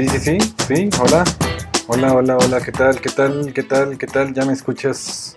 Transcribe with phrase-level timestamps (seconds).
[0.00, 1.24] Sí, sí, sí, sí, hola.
[1.86, 2.98] Hola, hola, hola, ¿qué tal?
[3.02, 3.52] ¿Qué tal?
[3.52, 3.98] ¿Qué tal?
[3.98, 4.32] ¿Qué tal?
[4.32, 5.36] ¿Ya me escuchas?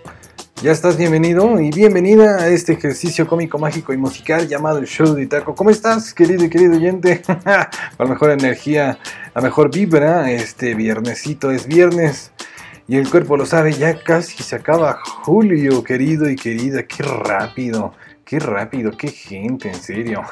[0.62, 5.12] Ya estás bienvenido y bienvenida a este ejercicio cómico, mágico y musical llamado el Show
[5.14, 5.54] de Taco.
[5.54, 7.20] ¿Cómo estás, querido y querido oyente?
[7.44, 8.98] la mejor energía,
[9.34, 10.30] la mejor vibra.
[10.30, 12.32] Este viernesito es viernes
[12.88, 16.84] y el cuerpo lo sabe, ya casi se acaba julio, querido y querida.
[16.84, 17.92] Qué rápido.
[18.38, 20.22] Rápido, qué gente, en serio.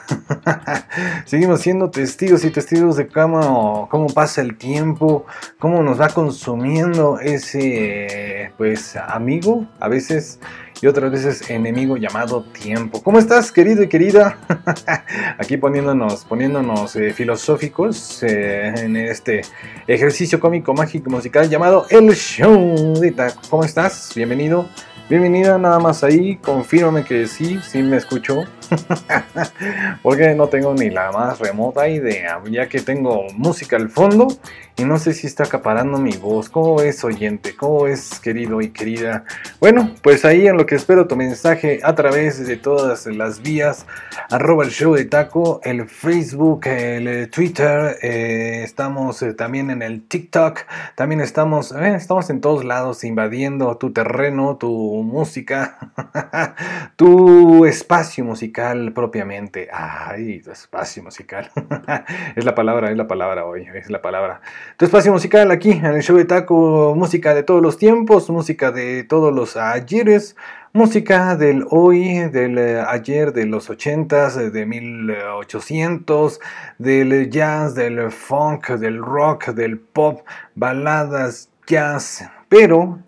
[1.25, 5.27] Seguimos siendo testigos y testigos de cómo, cómo pasa el tiempo,
[5.59, 10.41] cómo nos va consumiendo ese, pues, amigo, a veces
[10.83, 13.01] y otras veces enemigo llamado tiempo.
[13.03, 14.37] ¿Cómo estás, querido y querida?
[15.39, 19.43] Aquí poniéndonos, poniéndonos eh, filosóficos eh, en este
[19.87, 23.01] ejercicio cómico, mágico, musical llamado El Show
[23.49, 24.11] ¿Cómo estás?
[24.17, 24.69] Bienvenido.
[25.13, 28.45] Bienvenida nada más ahí, confírmame que sí, sí me escuchó.
[30.03, 34.29] Porque no tengo ni la más remota idea, ya que tengo música al fondo
[34.77, 36.49] y no sé si está acaparando mi voz.
[36.49, 37.55] ¿Cómo es oyente?
[37.55, 39.25] ¿Cómo es querido y querida?
[39.61, 43.87] Bueno, pues ahí en lo que espero tu mensaje a través de todas las vías,
[44.31, 49.83] arroba el show de taco, el Facebook, el eh, Twitter, eh, estamos eh, también en
[49.83, 50.61] el TikTok,
[50.95, 55.93] también estamos, estamos en todos lados invadiendo tu terreno, tu música,
[56.97, 59.69] tu espacio musical propiamente.
[59.73, 61.51] Ay, tu espacio musical.
[62.37, 64.41] es la palabra, es la palabra hoy, es la palabra.
[64.77, 68.71] Tu espacio musical aquí en el show de Taco, música de todos los tiempos, música
[68.73, 70.37] de todos los ayeres,
[70.73, 76.41] música del hoy, del eh, ayer, de los 80s, de 1800,
[76.79, 80.21] del jazz, del funk, del rock, del pop,
[80.55, 83.01] baladas, jazz, pero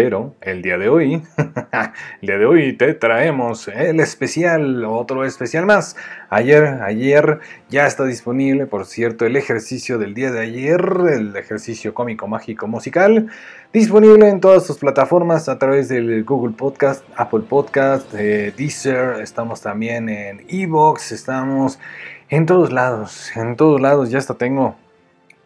[0.00, 1.14] pero el día de hoy,
[2.22, 5.96] el día de hoy te traemos el especial, otro especial más.
[6.30, 10.80] Ayer, ayer ya está disponible, por cierto, el ejercicio del día de ayer,
[11.12, 13.26] el ejercicio cómico, mágico, musical,
[13.72, 19.62] disponible en todas sus plataformas a través del Google Podcast, Apple Podcast, eh, Deezer, estamos
[19.62, 21.80] también en Evox, estamos
[22.28, 24.76] en todos lados, en todos lados, ya hasta tengo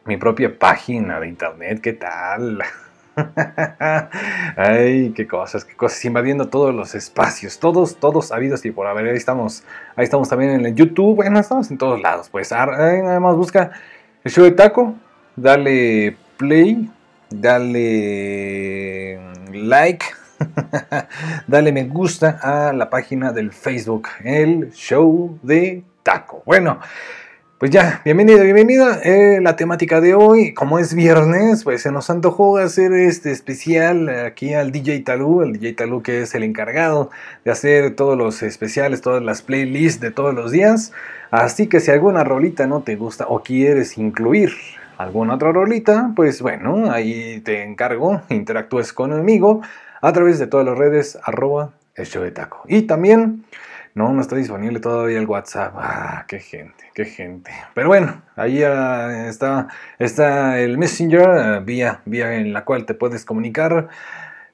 [0.04, 2.62] mi propia página de internet, ¿qué tal?
[4.56, 9.06] Ay, qué cosas, qué cosas, invadiendo todos los espacios, todos, todos habidos y por haber.
[9.06, 9.64] Ahí estamos,
[9.96, 12.28] ahí estamos también en el YouTube, bueno, estamos en todos lados.
[12.30, 13.72] Pues nada más busca
[14.24, 14.94] el show de taco,
[15.36, 16.90] dale play,
[17.30, 19.20] dale
[19.52, 20.06] like,
[21.46, 26.42] dale me gusta a la página del Facebook, el show de taco.
[26.46, 26.80] Bueno.
[27.62, 28.98] Pues ya, bienvenido, bienvenida.
[29.04, 34.08] Eh, la temática de hoy, como es viernes, pues se nos antojó hacer este especial
[34.08, 37.12] aquí al DJ Talú, el DJ Talú que es el encargado
[37.44, 40.90] de hacer todos los especiales, todas las playlists de todos los días.
[41.30, 44.50] Así que si alguna rolita no te gusta o quieres incluir
[44.98, 49.60] alguna otra rolita, pues bueno, ahí te encargo, interactúes conmigo
[50.00, 52.62] a través de todas las redes arroba el show de taco.
[52.66, 53.44] Y también
[53.94, 55.74] no, no está disponible todavía el WhatsApp.
[55.76, 57.50] Ah, qué gente, qué gente.
[57.74, 62.94] Pero bueno, ahí ah, está, está el Messenger, ah, vía, vía en la cual te
[62.94, 63.88] puedes comunicar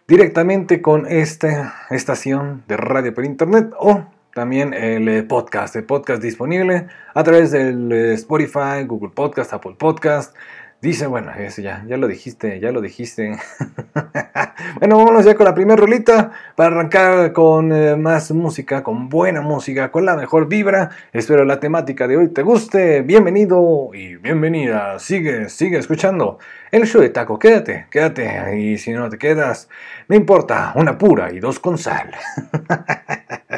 [0.08, 6.22] directamente con esta estación de radio por internet o también el eh, podcast, el podcast
[6.22, 10.34] disponible a través del eh, Spotify, Google Podcast, Apple Podcast,
[10.80, 13.36] Dice, bueno, eso ya, ya lo dijiste, ya lo dijiste.
[14.78, 19.40] bueno, vámonos ya con la primera rolita para arrancar con eh, más música, con buena
[19.40, 20.90] música, con la mejor vibra.
[21.12, 23.02] Espero la temática de hoy te guste.
[23.02, 25.00] Bienvenido y bienvenida.
[25.00, 26.38] Sigue, sigue escuchando
[26.70, 27.40] el show de taco.
[27.40, 28.56] Quédate, quédate.
[28.60, 29.68] Y si no te quedas,
[30.06, 32.12] no importa, una pura y dos con sal.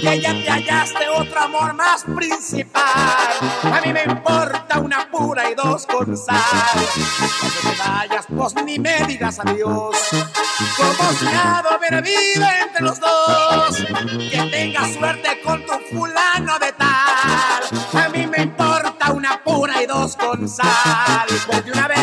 [0.00, 2.84] Que ya te hallaste otro amor más principal.
[3.64, 6.38] A mí me importa una pura y dos con sal.
[7.40, 9.96] Cuando te vayas, pues ni me digas adiós.
[10.76, 13.76] Como si nada hubiera vida entre los dos.
[14.30, 18.04] Que tengas suerte con tu fulano de tal.
[18.04, 21.26] A mí me importa una pura y dos con sal.
[21.64, 21.97] De una vez,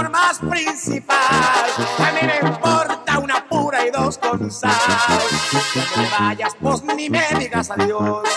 [0.00, 1.16] otro amor más principal.
[1.18, 4.72] A mí me importa una pura y dos con sal.
[5.74, 8.28] No te vayas, pues ni me digas adiós.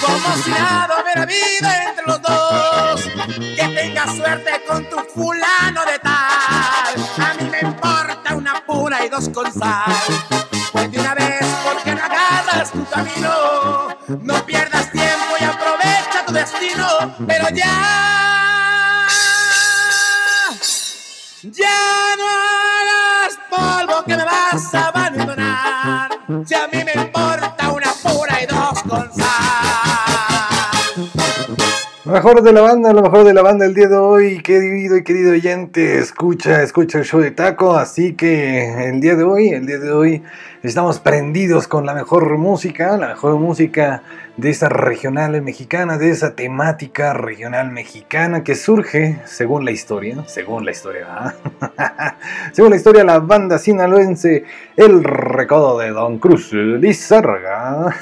[0.00, 3.10] Como si nada hubiera vida entre los dos.
[3.56, 5.43] Que tengas suerte con tu fulano
[32.24, 35.04] mejor de la banda, lo mejor de la banda el día de hoy, querido y
[35.04, 39.66] querido oyente, escucha, escucha el show de Taco, así que el día de hoy, el
[39.66, 40.22] día de hoy
[40.62, 44.02] estamos prendidos con la mejor música, la mejor música
[44.38, 50.64] de esa regional mexicana, de esa temática regional mexicana que surge, según la historia, según
[50.64, 51.34] la historia,
[52.52, 54.44] según la historia, la banda sinaloense
[54.76, 57.94] El Recodo de Don Cruz Lizarga,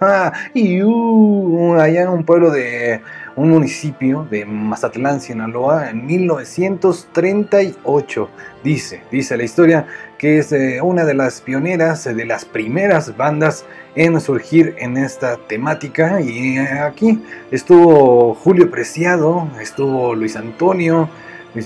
[0.52, 3.00] y uh, allá en un pueblo de
[3.38, 8.28] un municipio de Mazatlán, Sinaloa, en 1938.
[8.64, 9.86] Dice, dice la historia
[10.18, 13.64] que es eh, una de las pioneras, eh, de las primeras bandas
[13.94, 16.20] en surgir en esta temática.
[16.20, 21.08] Y eh, aquí estuvo Julio Preciado, estuvo Luis Antonio,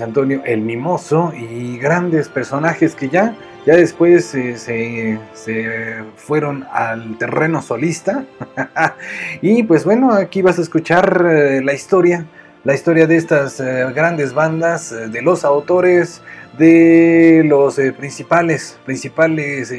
[0.01, 3.37] Antonio el Mimoso y grandes personajes que ya,
[3.67, 8.25] ya después eh, se, se fueron al terreno solista.
[9.43, 12.27] y pues bueno, aquí vas a escuchar eh, la historia,
[12.65, 16.23] la historia de estas eh, grandes bandas, eh, de los autores,
[16.57, 19.73] de los eh, principales, principales,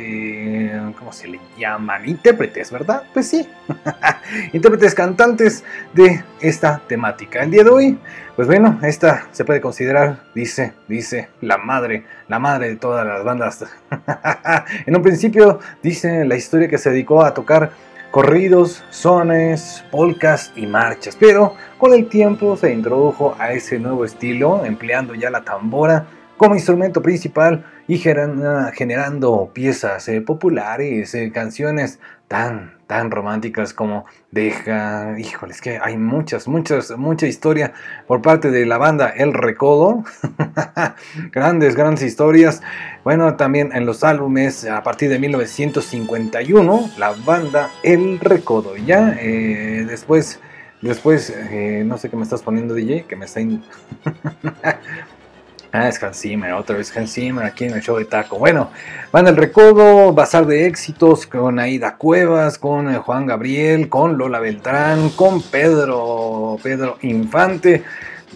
[0.98, 2.08] ¿cómo se le llaman?
[2.08, 3.04] Intérpretes, ¿verdad?
[3.14, 3.48] Pues sí,
[4.54, 5.64] intérpretes cantantes
[5.94, 7.44] de esta temática.
[7.44, 7.98] El día de hoy,
[8.36, 13.24] pues bueno, esta se puede considerar, dice, dice, la madre, la madre de todas las
[13.24, 13.66] bandas.
[14.86, 17.72] en un principio, dice la historia que se dedicó a tocar
[18.14, 24.64] corridos, sones, polcas y marchas, pero con el tiempo se introdujo a ese nuevo estilo,
[24.66, 26.06] empleando ya la tambora
[26.38, 34.06] como instrumento principal y geran- generando piezas eh, populares, eh, canciones tan, tan románticas como
[34.30, 37.74] Deja, híjole, es que hay muchas, muchas, mucha historia
[38.06, 40.04] por parte de la banda El Recodo,
[41.32, 42.62] grandes, grandes historias.
[43.04, 49.86] Bueno, también en los álbumes a partir de 1951, la banda El Recodo, ya eh,
[49.90, 50.40] después...
[50.84, 53.40] Después, eh, no sé qué me estás poniendo, DJ, que me está...
[55.76, 58.38] Ah, es Hans Zimmer, otra vez Hans Zimmer aquí en el show de Taco.
[58.38, 58.70] Bueno,
[59.12, 65.10] van el recodo, bazar de éxitos con Aida Cuevas, con Juan Gabriel, con Lola Beltrán,
[65.10, 67.84] con Pedro, Pedro Infante.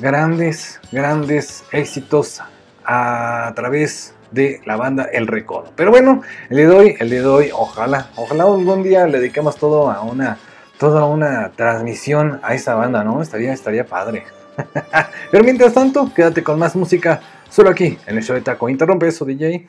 [0.01, 2.41] Grandes, grandes éxitos
[2.83, 5.71] a través de la banda El Recodo.
[5.75, 10.39] Pero bueno, el día de hoy, ojalá, ojalá algún día le dediquemos todo a una,
[10.79, 13.21] toda una transmisión a esa banda, ¿no?
[13.21, 14.23] Estaría, estaría padre.
[15.31, 18.69] Pero mientras tanto, quédate con más música solo aquí en el show de Taco.
[18.69, 19.67] Interrumpe eso, DJ.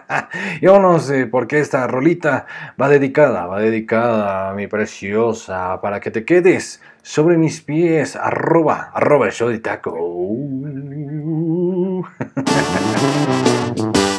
[0.60, 2.46] y vámonos, eh, porque esta rolita
[2.80, 8.90] va dedicada, va dedicada a mi preciosa, para que te quedes sobre mis pies, arroba,
[8.94, 9.96] arroba el show de Taco.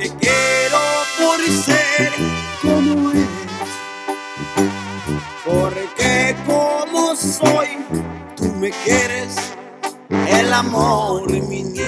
[0.00, 0.78] Te quiero
[1.18, 2.10] por ser
[2.62, 3.28] como eres.
[5.44, 7.68] Porque como soy,
[8.34, 9.36] tú me quieres.
[10.26, 11.84] El amor, mi niña,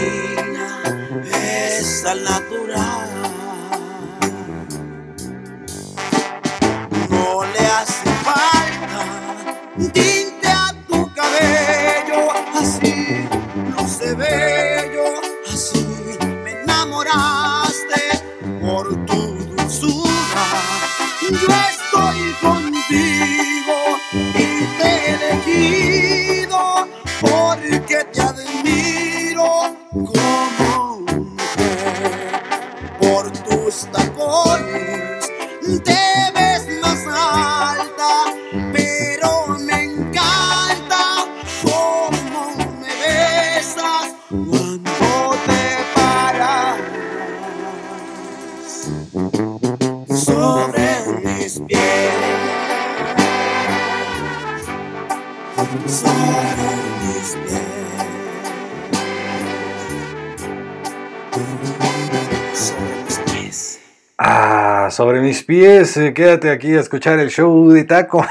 [65.03, 68.25] sobre mis pies, eh, quédate aquí a escuchar el show de Taco.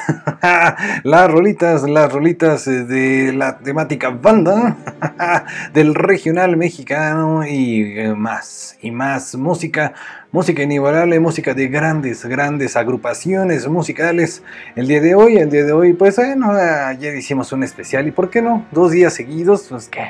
[1.04, 4.78] las rolitas, las rolitas eh, de la temática banda
[5.74, 9.94] del regional mexicano y eh, más, y más música,
[10.32, 14.42] música inigualable, música de grandes, grandes agrupaciones musicales.
[14.78, 18.12] El día de hoy, el día de hoy, pues bueno, ayer hicimos un especial y
[18.12, 18.66] ¿por qué no?
[18.72, 20.02] Dos días seguidos, pues ¿qué,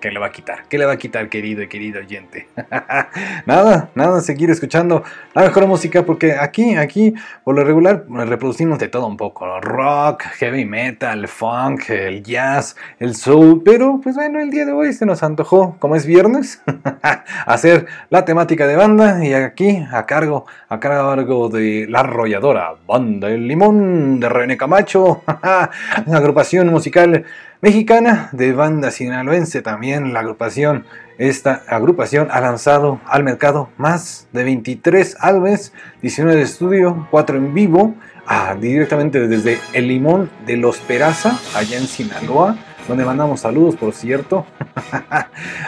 [0.00, 0.64] ¿qué le va a quitar?
[0.68, 2.48] ¿Qué le va a quitar, querido y querido oyente?
[3.46, 8.88] nada, nada, seguir escuchando la mejor música porque aquí, aquí, por lo regular, reproducimos de
[8.88, 14.50] todo un poco, rock, heavy metal, funk, el jazz, el soul, pero pues bueno, el
[14.50, 16.60] día de hoy se nos antojó, como es viernes,
[17.46, 23.28] hacer la temática de banda y aquí a cargo, a cargo de la arrolladora Banda
[23.28, 25.22] El Limón de René Camacho,
[26.06, 27.24] una agrupación musical
[27.60, 30.84] mexicana de banda sinaloense también, la agrupación
[31.16, 35.72] esta agrupación ha lanzado al mercado más de 23 álbumes,
[36.02, 37.94] 19 de estudio, 4 en vivo,
[38.26, 42.56] ah, directamente desde El Limón de Los Peraza, allá en Sinaloa,
[42.86, 44.44] donde mandamos saludos, por cierto.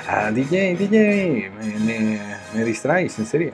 [0.09, 2.21] ah, DJ, DJ, me, me,
[2.55, 3.53] me, distraes, en serio.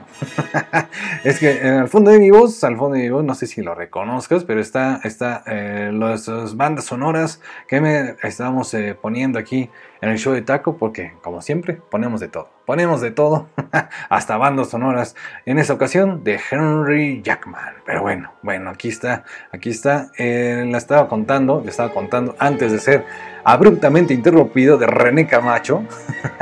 [1.25, 3.47] es que eh, al fondo de mi voz, al fondo de mi voz, no sé
[3.47, 9.39] si lo reconozcas, pero está, está eh, las bandas sonoras que me estamos eh, poniendo
[9.39, 9.71] aquí
[10.03, 12.51] en el show de Taco, porque como siempre, ponemos de todo.
[12.67, 13.47] Ponemos de todo,
[14.09, 15.15] hasta bandas sonoras.
[15.47, 17.75] En esta ocasión de Henry Jackman.
[17.87, 20.11] Pero bueno, bueno, aquí está, aquí está.
[20.19, 23.05] Eh, la estaba contando, le estaba contando antes de ser
[23.45, 25.85] abruptamente interrumpido de René Camacho.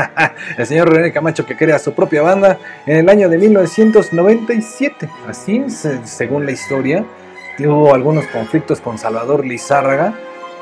[0.57, 5.07] el señor René Camacho que crea su propia banda en el año de 1997.
[5.29, 7.05] Así es, según la historia.
[7.59, 10.14] Tuvo algunos conflictos con Salvador Lizárraga.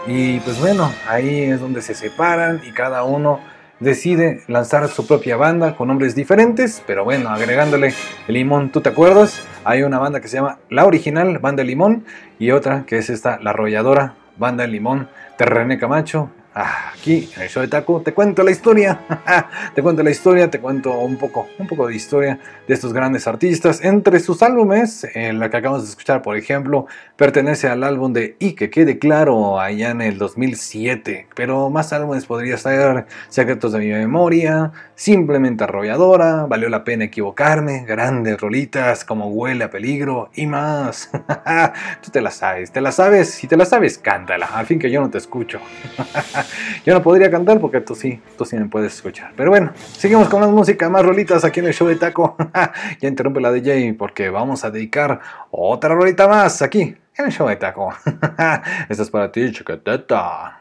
[0.07, 3.41] Y pues bueno, ahí es donde se separan y cada uno
[3.81, 7.95] decide lanzar su propia banda con nombres diferentes, pero bueno, agregándole
[8.27, 9.43] limón, ¿tú te acuerdas?
[9.65, 12.05] Hay una banda que se llama La Original, Banda Limón,
[12.39, 16.31] y otra que es esta, La Arrolladora, Banda Limón, de René Camacho.
[16.61, 18.99] Aquí en el show de Taco te cuento la historia,
[19.77, 23.29] te cuento la historia, te cuento un poco, un poco de historia de estos grandes
[23.29, 23.85] artistas.
[23.85, 28.35] Entre sus álbumes, en la que acabamos de escuchar, por ejemplo, pertenece al álbum de
[28.41, 31.29] Y que quede claro allá en el 2007.
[31.37, 37.85] Pero más álbumes podría ser Secretos de mi memoria, Simplemente arrolladora, Valió la pena equivocarme,
[37.87, 41.09] grandes rolitas como Huele a peligro y más.
[42.03, 44.47] Tú te la sabes, te la sabes, si te la sabes, cántala.
[44.47, 45.61] Al fin que yo no te escucho.
[46.85, 49.33] Yo no podría cantar porque tú sí, tú sí me puedes escuchar.
[49.37, 52.37] Pero bueno, seguimos con más música, más rolitas aquí en el show de Taco.
[53.01, 57.49] ya interrumpe la DJ porque vamos a dedicar otra rolita más aquí en el show
[57.49, 57.93] de Taco.
[58.89, 60.61] Esta es para ti, chiquiteta.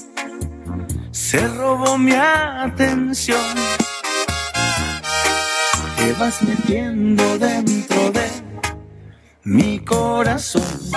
[1.31, 3.39] se robó mi atención.
[5.95, 8.27] Te vas metiendo dentro de
[9.45, 10.91] mi corazón.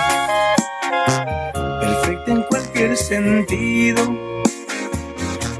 [1.79, 4.03] Perfecto en cualquier sentido.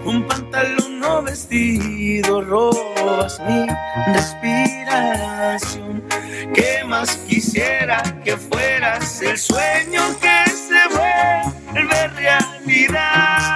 [0.04, 3.66] Un pantalón o vestido, robas mi
[4.14, 6.04] respiración.
[6.54, 13.56] ¿Qué más quisiera que fueras el sueño que se vuelve realidad?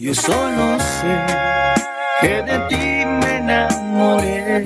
[0.00, 1.14] Yo solo sé
[2.22, 4.64] que de ti me enamoré.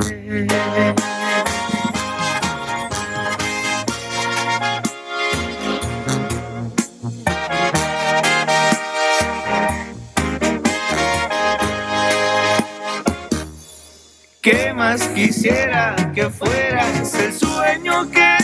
[14.41, 18.44] ¿Qué más quisiera que fueras el sueño que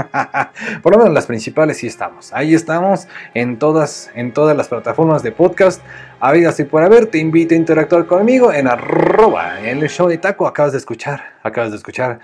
[0.83, 2.33] Por lo menos las principales sí estamos.
[2.33, 5.83] Ahí estamos en todas en todas las plataformas de podcast.
[6.21, 10.17] Habidas y por haber, te invito a interactuar conmigo en arroba en el show de
[10.17, 10.49] taco.
[10.49, 12.19] Acabas de escuchar, acabas de escuchar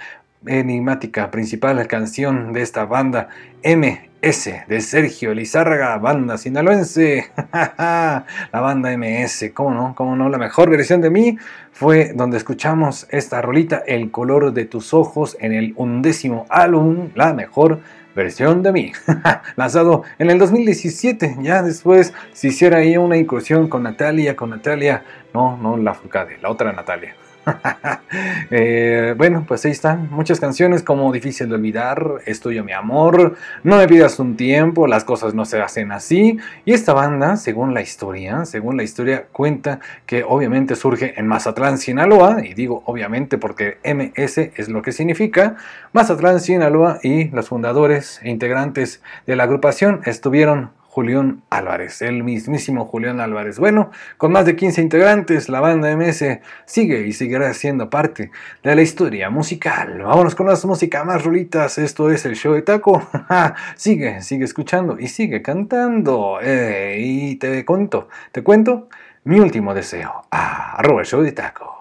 [0.46, 3.28] enigmática principal canción de esta banda
[3.62, 7.30] MS de Sergio Lizárraga, banda sinaloense.
[7.52, 9.94] la banda MS, ¿cómo no?
[9.94, 10.30] ¿Cómo no?
[10.30, 11.38] La mejor versión de mí
[11.72, 17.34] fue donde escuchamos esta rolita, El color de tus ojos, en el undécimo álbum, la
[17.34, 17.80] mejor
[18.14, 18.92] versión de mí,
[19.56, 21.36] lanzado en el 2017.
[21.42, 25.04] Ya después se hiciera ahí una incursión con Natalia, con Natalia,
[25.34, 27.14] no, no la Furcade, la otra Natalia.
[28.50, 33.36] Eh, bueno, pues ahí están muchas canciones como Difícil de olvidar, Es tuyo mi amor,
[33.64, 36.38] No me pidas un tiempo, Las cosas no se hacen así.
[36.64, 41.78] Y esta banda, según la historia, según la historia, cuenta que obviamente surge en Mazatlán,
[41.78, 45.56] Sinaloa, y digo obviamente porque MS es lo que significa.
[45.92, 52.84] Mazatlán, Sinaloa y los fundadores e integrantes de la agrupación estuvieron Julián Álvarez, el mismísimo
[52.86, 53.58] Julián Álvarez.
[53.58, 58.30] Bueno, con más de 15 integrantes, la banda MS sigue y seguirá siendo parte
[58.62, 60.02] de la historia musical.
[60.04, 61.78] Vámonos con las músicas más rulitas.
[61.78, 63.02] Esto es el show de Taco.
[63.74, 66.38] sigue, sigue escuchando y sigue cantando.
[66.40, 68.88] Y te cuento, te cuento
[69.24, 70.22] mi último deseo.
[70.30, 71.74] Ah, arroba el show de Taco.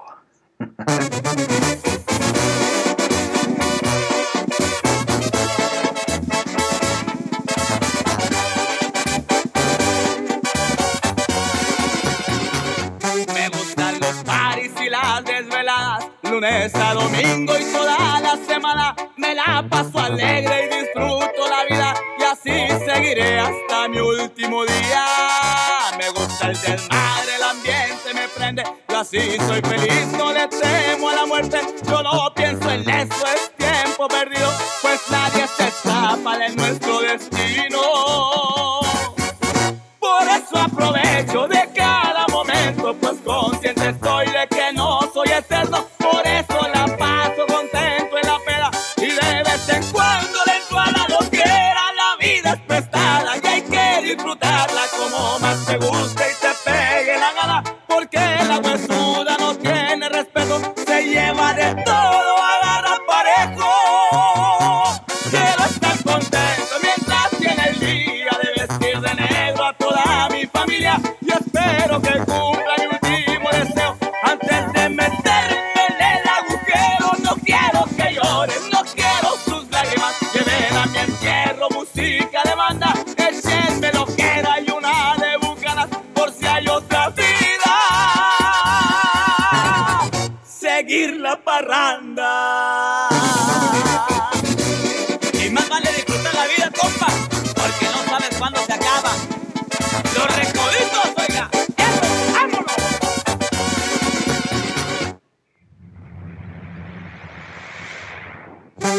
[16.44, 22.24] lunes domingo y toda la semana me la paso alegre y disfruto la vida y
[22.24, 25.06] así seguiré hasta mi último día.
[25.98, 31.10] Me gusta el desmadre, el ambiente me prende, yo así soy feliz, no le temo
[31.10, 34.52] a la muerte, yo no pienso en eso, es tiempo perdido,
[34.82, 37.80] pues nadie se escapa de nuestro destino.
[40.00, 41.53] Por eso aprovecho de
[71.66, 77.12] espero que cumpla mi último deseo antes de meterme en el agujero.
[77.24, 82.94] No quiero que lloren, no quiero sus lágrimas, lleven a mi entierro música de banda.
[91.24, 93.08] la parranda.
[95.42, 97.08] Y más vale disfrutar la vida, compa,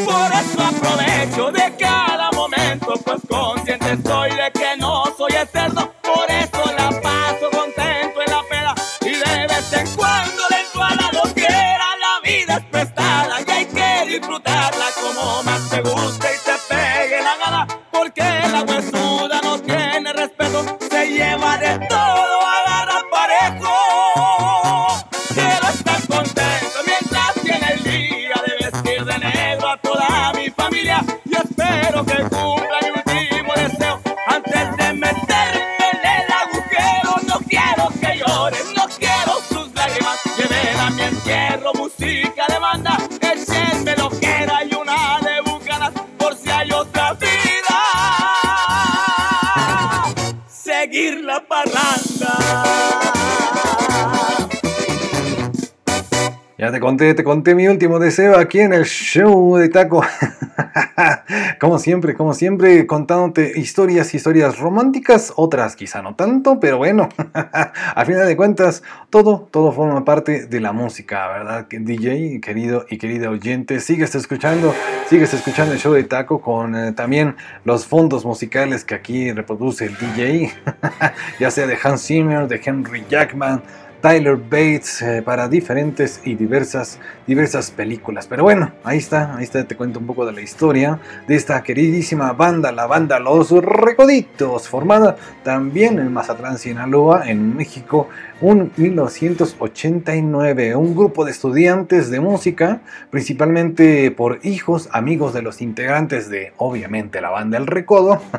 [0.05, 5.94] Por eso aprovecho de cada momento, pues consciente estoy de que no soy eterno.
[56.85, 60.05] Conté, te conté mi último deseo aquí en el show de Taco.
[61.59, 68.05] como siempre, como siempre, contándote historias, historias románticas, otras quizá no tanto, pero bueno, a
[68.05, 71.67] final de cuentas, todo, todo forma parte de la música, ¿verdad?
[71.71, 74.75] DJ, querido y querida oyente, sigues escuchando,
[75.09, 79.87] sigues escuchando el show de Taco con eh, también los fondos musicales que aquí reproduce
[79.87, 80.53] el DJ,
[81.41, 83.63] ya sea de Hans Zimmer, de Henry Jackman,
[84.05, 88.27] Tyler Bates eh, para diferentes y diversas, diversas películas.
[88.27, 91.63] Pero bueno, ahí está, ahí está, te cuento un poco de la historia de esta
[91.63, 98.11] queridísima banda, la banda Los Recoditos, formada también en Mazatlán, Sinaloa, en México,
[98.43, 106.29] un 1989, un grupo de estudiantes de música, principalmente por hijos, amigos de los integrantes
[106.29, 108.21] de, obviamente, la banda El Recodo.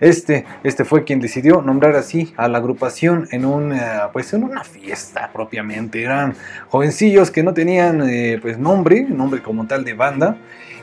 [0.00, 3.80] Este, este fue quien decidió nombrar así a la agrupación en, un, eh,
[4.12, 6.02] pues en una fiesta propiamente.
[6.02, 6.34] Eran
[6.68, 10.36] jovencillos que no tenían eh, pues nombre, nombre como tal de banda.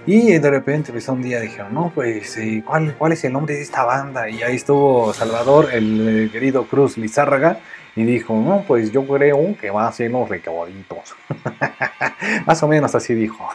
[0.06, 3.54] Y de repente, pues un día dijeron, no, pues, eh, ¿cuál, ¿cuál es el nombre
[3.54, 4.28] de esta banda?
[4.30, 7.60] Y ahí estuvo Salvador, el querido Cruz Lizárraga,
[7.96, 11.14] y dijo, no, pues yo creo que va a ser los recabaditos.
[12.46, 13.48] Más o menos así dijo.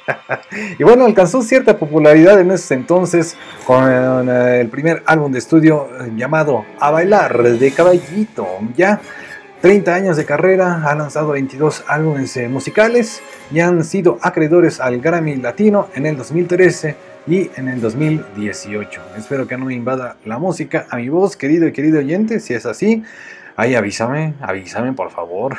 [0.78, 5.88] y bueno, alcanzó cierta popularidad en ese entonces con eh, el primer álbum de estudio
[6.00, 8.46] eh, llamado A Bailar de Caballito.
[8.76, 9.00] Ya
[9.62, 13.22] 30 años de carrera, ha lanzado 22 álbumes eh, musicales
[13.52, 16.96] y han sido acreedores al Grammy Latino en el 2013
[17.28, 19.00] y en el 2018.
[19.16, 22.40] Espero que no me invada la música a mi voz, querido y querido oyente.
[22.40, 23.04] Si es así,
[23.54, 25.56] Ay, avísame, avísame por favor.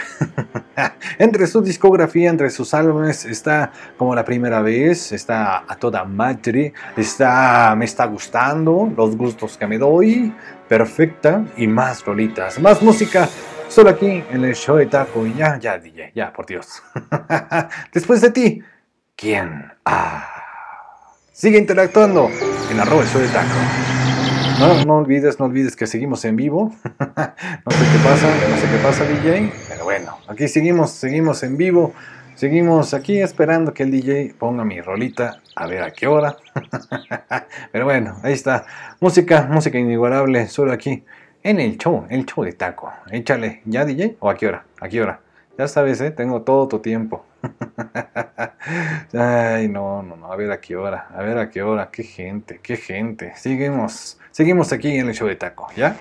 [1.20, 6.74] entre su discografía, entre sus álbumes, está como la primera vez, está a toda madre,
[6.98, 10.34] está me está gustando, los gustos que me doy,
[10.68, 13.30] perfecta y más rolitas, más música.
[13.74, 16.84] Solo aquí en el show de Taco y ya, ya, DJ, ya, por Dios.
[17.92, 18.62] Después de ti,
[19.16, 19.66] ¿quién?
[19.84, 20.30] Ah.
[21.32, 22.30] Sigue interactuando
[22.70, 23.48] en arroba el show de Taco.
[24.60, 26.72] No, no olvides, no olvides que seguimos en vivo.
[26.84, 29.52] no sé qué pasa, no sé qué pasa, DJ.
[29.68, 31.96] Pero bueno, aquí seguimos, seguimos en vivo.
[32.36, 36.38] Seguimos aquí esperando que el DJ ponga mi rolita a ver a qué hora.
[37.72, 38.68] Pero bueno, ahí está.
[39.00, 41.04] Música, música inigualable, solo aquí
[41.44, 42.92] en el show, el show de taco.
[43.12, 44.18] Échale, ¿ya DJ?
[44.20, 44.66] ¿O a qué hora?
[44.80, 45.20] ¿A qué hora?
[45.58, 46.10] Ya sabes, ¿eh?
[46.10, 47.26] Tengo todo tu tiempo.
[49.14, 50.32] Ay, no, no, no.
[50.32, 51.10] A ver a qué hora.
[51.14, 51.90] A ver a qué hora.
[51.92, 53.34] Qué gente, qué gente.
[53.36, 55.98] Seguimos, seguimos aquí en el show de taco, ¿ya?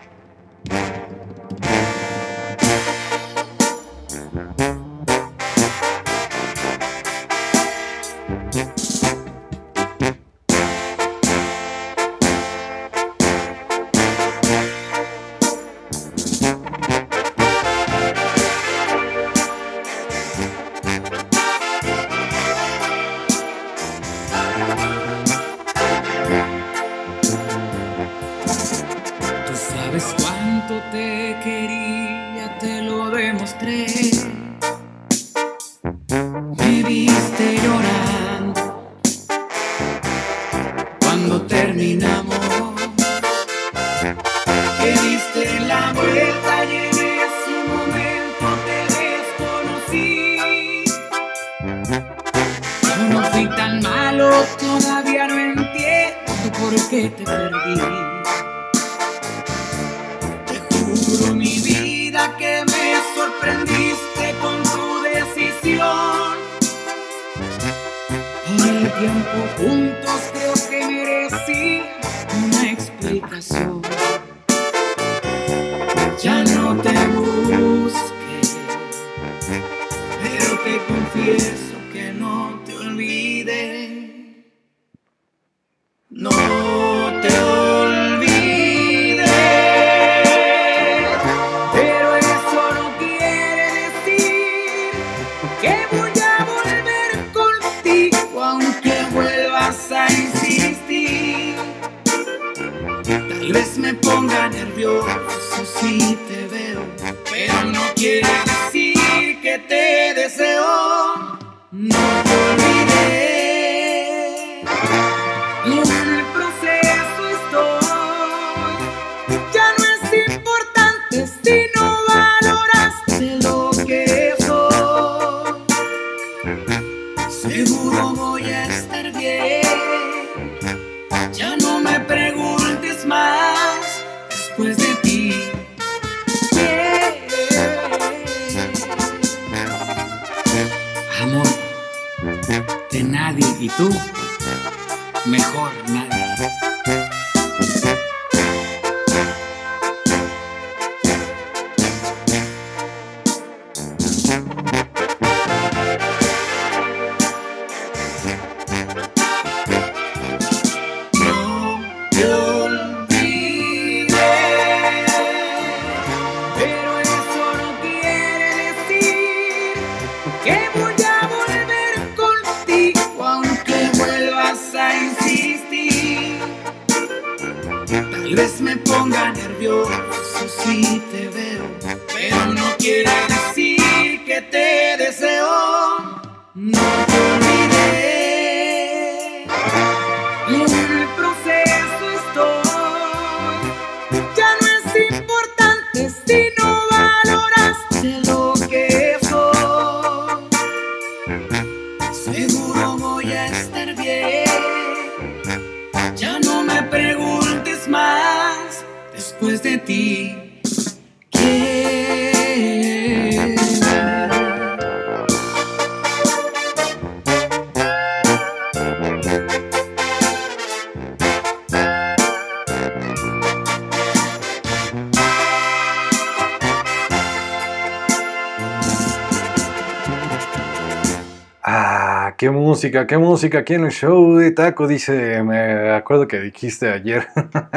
[232.82, 237.28] Música, qué música aquí en el show de Taco, dice, me acuerdo que dijiste ayer,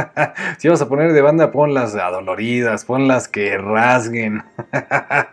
[0.58, 4.42] si vas a poner de banda, ponlas adoloridas, ponlas que rasguen,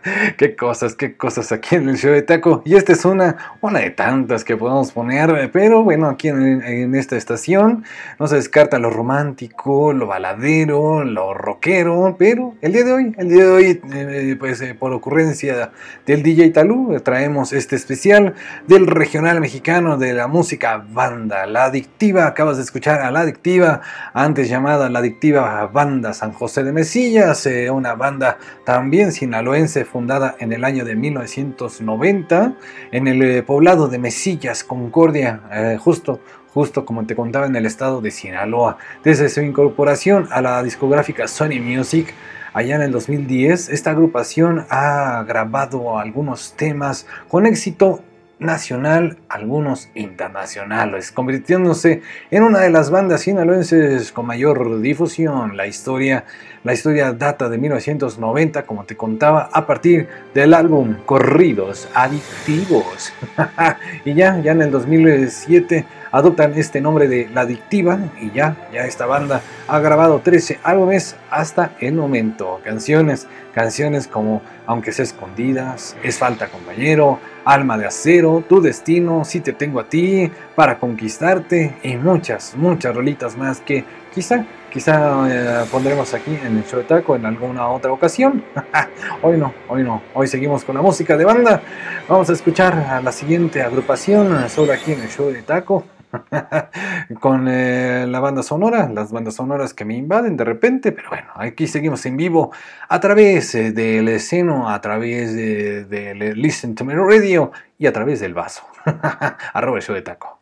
[0.37, 3.79] qué cosas, qué cosas aquí en el show de Taco, y esta es una, una
[3.79, 7.83] de tantas que podemos poner, pero bueno, aquí en, en esta estación
[8.19, 13.29] no se descarta lo romántico, lo baladero, lo rockero, pero el día de hoy, el
[13.29, 15.71] día de hoy, eh, pues eh, por ocurrencia
[16.05, 18.33] del DJ Talú, traemos este especial
[18.67, 23.81] del regional mexicano de la música banda, la adictiva, acabas de escuchar a la adictiva,
[24.13, 30.35] antes llamada la adictiva banda San José de Mesillas, eh, una banda también sinaloense fundada
[30.39, 32.55] en el año de 1990
[32.91, 36.19] en el eh, poblado de Mesillas, Concordia, eh, justo
[36.53, 38.77] justo como te contaba en el estado de Sinaloa.
[39.03, 42.13] Desde su incorporación a la discográfica Sony Music,
[42.53, 48.03] allá en el 2010, esta agrupación ha grabado algunos temas con éxito
[48.43, 52.01] nacional, algunos internacionales, convirtiéndose
[52.31, 55.57] en una de las bandas sinaloenses con mayor difusión.
[55.57, 56.25] La historia,
[56.63, 63.13] la historia data de 1990, como te contaba, a partir del álbum Corridos Adictivos.
[64.05, 68.85] y ya, ya en el 2007 adoptan este nombre de La Adictiva y ya, ya
[68.85, 72.61] esta banda ha grabado 13 álbumes hasta el momento.
[72.63, 79.41] Canciones, canciones como Aunque sea escondidas, Es falta compañero, Alma de acero, Tu destino, Si
[79.41, 85.65] te tengo a ti, Para conquistarte y muchas, muchas rolitas más que quizá, quizá eh,
[85.71, 88.43] pondremos aquí en el show de taco en alguna otra ocasión.
[89.23, 91.61] hoy no, hoy no, hoy seguimos con la música de banda.
[92.07, 95.83] Vamos a escuchar a la siguiente agrupación solo aquí en el show de taco.
[97.19, 101.27] con eh, la banda sonora, las bandas sonoras que me invaden de repente, pero bueno,
[101.35, 102.51] aquí seguimos en vivo
[102.87, 107.87] a través eh, del esceno, a través del de, de Listen to Me Radio y
[107.87, 108.63] a través del vaso.
[109.53, 110.39] Arroba el de taco.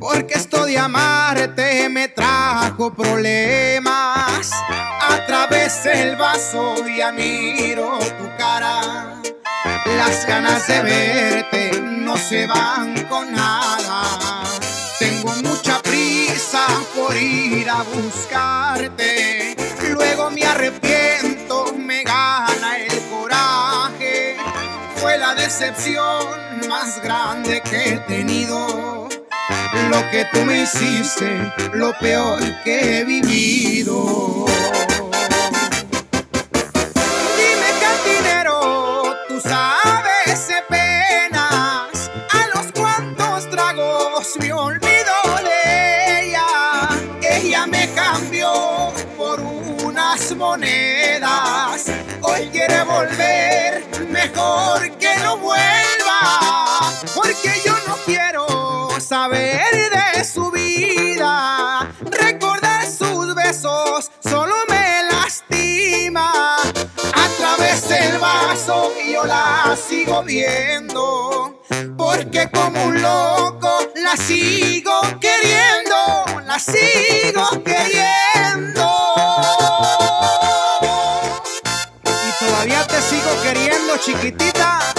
[0.00, 4.50] Porque esto de amarte me trajo problemas.
[5.00, 9.20] A través del vaso ya miro tu cara,
[9.96, 14.42] las ganas de verte no se van con nada.
[14.98, 19.56] Tengo mucha prisa por ir a buscarte,
[19.92, 21.37] luego me arrepiento,
[25.58, 29.08] decepción más grande que he tenido.
[29.90, 34.46] Lo que tú me hiciste, lo peor que he vivido.
[37.36, 39.87] Dime cantinero, tú sabes
[69.24, 71.60] la sigo viendo,
[71.96, 78.90] porque como un loco la sigo queriendo, la sigo queriendo.
[82.04, 84.97] Y todavía te sigo queriendo, chiquitita.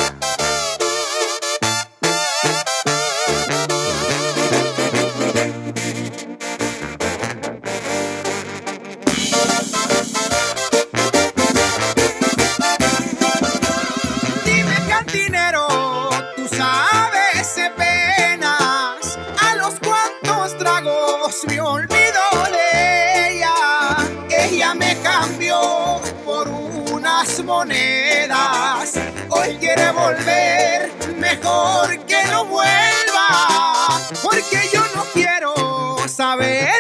[35.14, 36.72] Quiero saber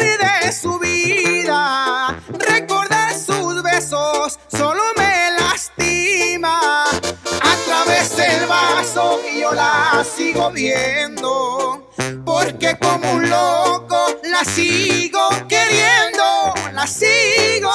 [0.43, 2.17] de su vida.
[2.27, 6.83] Recordar sus besos solo me lastima.
[6.83, 11.89] A través del vaso y yo la sigo viendo.
[12.25, 17.71] Porque como un loco la sigo queriendo, la sigo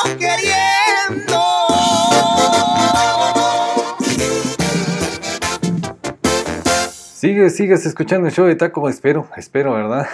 [7.24, 10.06] Sigue, sigues escuchando el show de Taco, espero, espero, ¿verdad?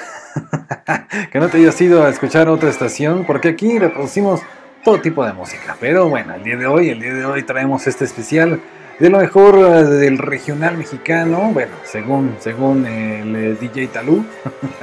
[1.32, 4.42] que no te hayas ido a escuchar otra estación, porque aquí reproducimos
[4.84, 5.76] todo tipo de música.
[5.80, 8.60] Pero bueno, el día de hoy, el día de hoy traemos este especial
[9.00, 14.26] de lo mejor eh, del regional mexicano, bueno, según, según el eh, DJ Talú,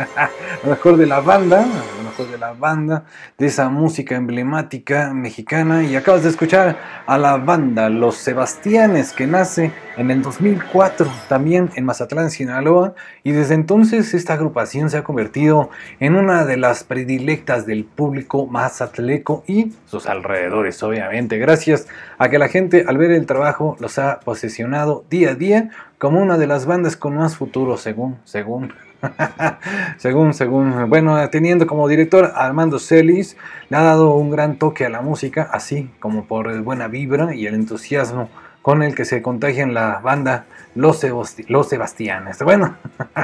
[0.63, 1.63] lo mejor de la banda,
[1.97, 3.03] lo mejor de la banda,
[3.37, 5.83] de esa música emblemática mexicana.
[5.83, 11.69] Y acabas de escuchar a la banda Los Sebastianes, que nace en el 2004, también
[11.75, 12.95] en Mazatlán, Sinaloa.
[13.23, 18.47] Y desde entonces esta agrupación se ha convertido en una de las predilectas del público
[18.47, 21.87] mazatleco y sus alrededores, obviamente, gracias
[22.17, 26.21] a que la gente al ver el trabajo los ha posesionado día a día como
[26.21, 28.73] una de las bandas con más futuro, según, según,
[29.97, 33.37] según, según, bueno, teniendo como director a Armando Celis,
[33.69, 37.45] le ha dado un gran toque a la música, así como por buena vibra y
[37.47, 38.29] el entusiasmo
[38.61, 40.45] con el que se contagia en la banda
[40.77, 41.03] Los,
[41.47, 42.37] los Sebastianes.
[42.43, 42.77] Bueno,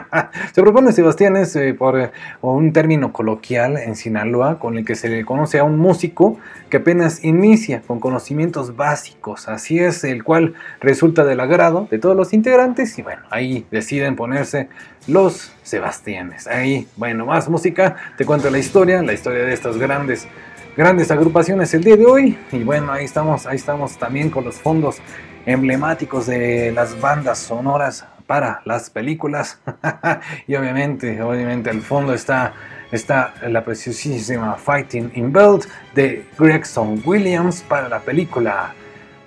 [0.54, 5.08] se propone Sebastianes eh, por eh, un término coloquial en Sinaloa con el que se
[5.08, 6.40] le conoce a un músico
[6.70, 12.16] que apenas inicia con conocimientos básicos, así es, el cual resulta del agrado de todos
[12.16, 14.70] los integrantes y bueno, ahí deciden ponerse
[15.08, 16.48] los Sebastianes.
[16.48, 20.28] Ahí, bueno, más música, te cuento la historia, la historia de estas grandes
[20.76, 24.56] grandes agrupaciones el día de hoy y bueno ahí estamos ahí estamos también con los
[24.56, 24.98] fondos
[25.46, 29.60] emblemáticos de las bandas sonoras para las películas
[30.48, 32.54] y obviamente obviamente al fondo está
[32.92, 35.66] está la preciosísima Fighting in Belt
[35.96, 38.74] de Gregson Williams para la película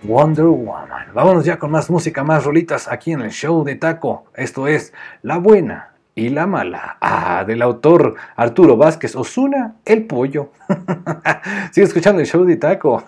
[0.03, 1.13] Wonder Woman.
[1.13, 4.27] Vámonos ya con más música, más rolitas aquí en el show de Taco.
[4.35, 4.93] Esto es
[5.23, 6.97] La Buena, y la mala.
[7.01, 10.51] Ah, del autor Arturo Vázquez Osuna, El Pollo.
[11.73, 13.07] Sigue escuchando el show de Taco.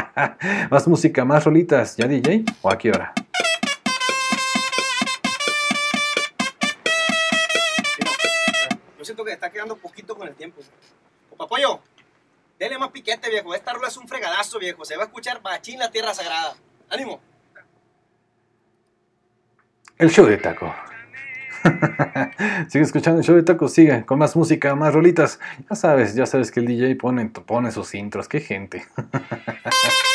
[0.70, 1.96] más música, más rolitas.
[1.98, 2.46] ¿Ya DJ?
[2.62, 3.12] ¿O a qué hora?
[8.98, 10.62] Yo siento que está quedando poquito con el tiempo.
[11.32, 11.80] Opa, pollo,
[12.58, 13.54] dele más piquete, viejo.
[13.54, 14.82] Esta rola es un fregadazo, viejo.
[14.86, 16.54] Se va a escuchar bachín la tierra sagrada.
[16.88, 17.20] ¡Ánimo!
[19.98, 20.74] El show de Taco.
[22.68, 25.38] sigue escuchando el show de tacos, sigue con más música, más rolitas.
[25.68, 28.84] Ya sabes, ya sabes que el DJ pone, pone sus intros, qué gente.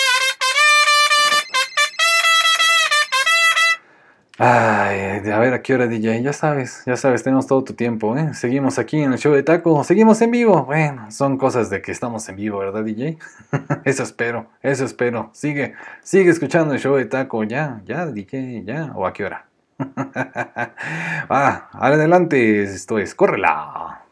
[4.37, 8.17] Ay, a ver a qué hora DJ, ya sabes, ya sabes, tenemos todo tu tiempo,
[8.17, 8.33] ¿eh?
[8.33, 10.65] Seguimos aquí en el show de taco, seguimos en vivo.
[10.65, 13.17] Bueno, son cosas de que estamos en vivo, ¿verdad, DJ?
[13.85, 15.29] eso espero, eso espero.
[15.31, 19.45] Sigue, sigue escuchando el show de taco, ya, ya, DJ, ya, o a qué hora.
[21.29, 24.04] ah, adelante, esto es, córrela.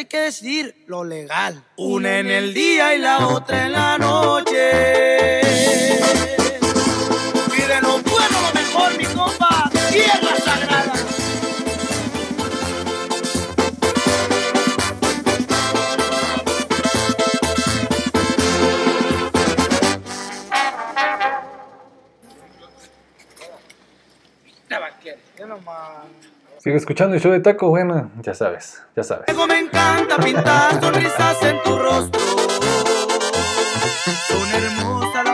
[0.00, 1.62] Hay que decidir lo legal.
[1.76, 3.79] Una en el día y la otra en la
[27.00, 29.24] escuchando el show de Taco, bueno, ya sabes, ya sabes.
[29.48, 32.20] Me encanta pintar sonrisas en tu rostro.
[34.28, 35.24] Son hermosas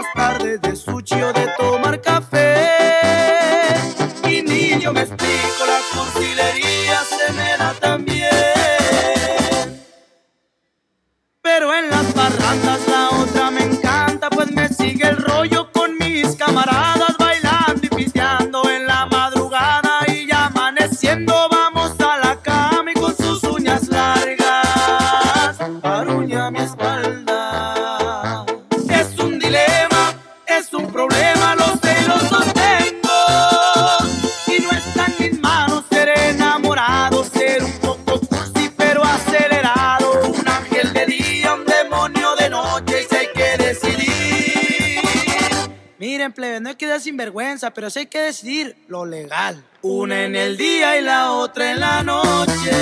[47.77, 49.62] pero sí hay que decidir lo legal.
[49.83, 52.72] Una en el día y la otra en la noche.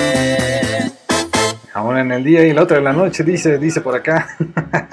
[1.73, 4.37] Ahora en el día y la otra en la noche, dice, dice por acá.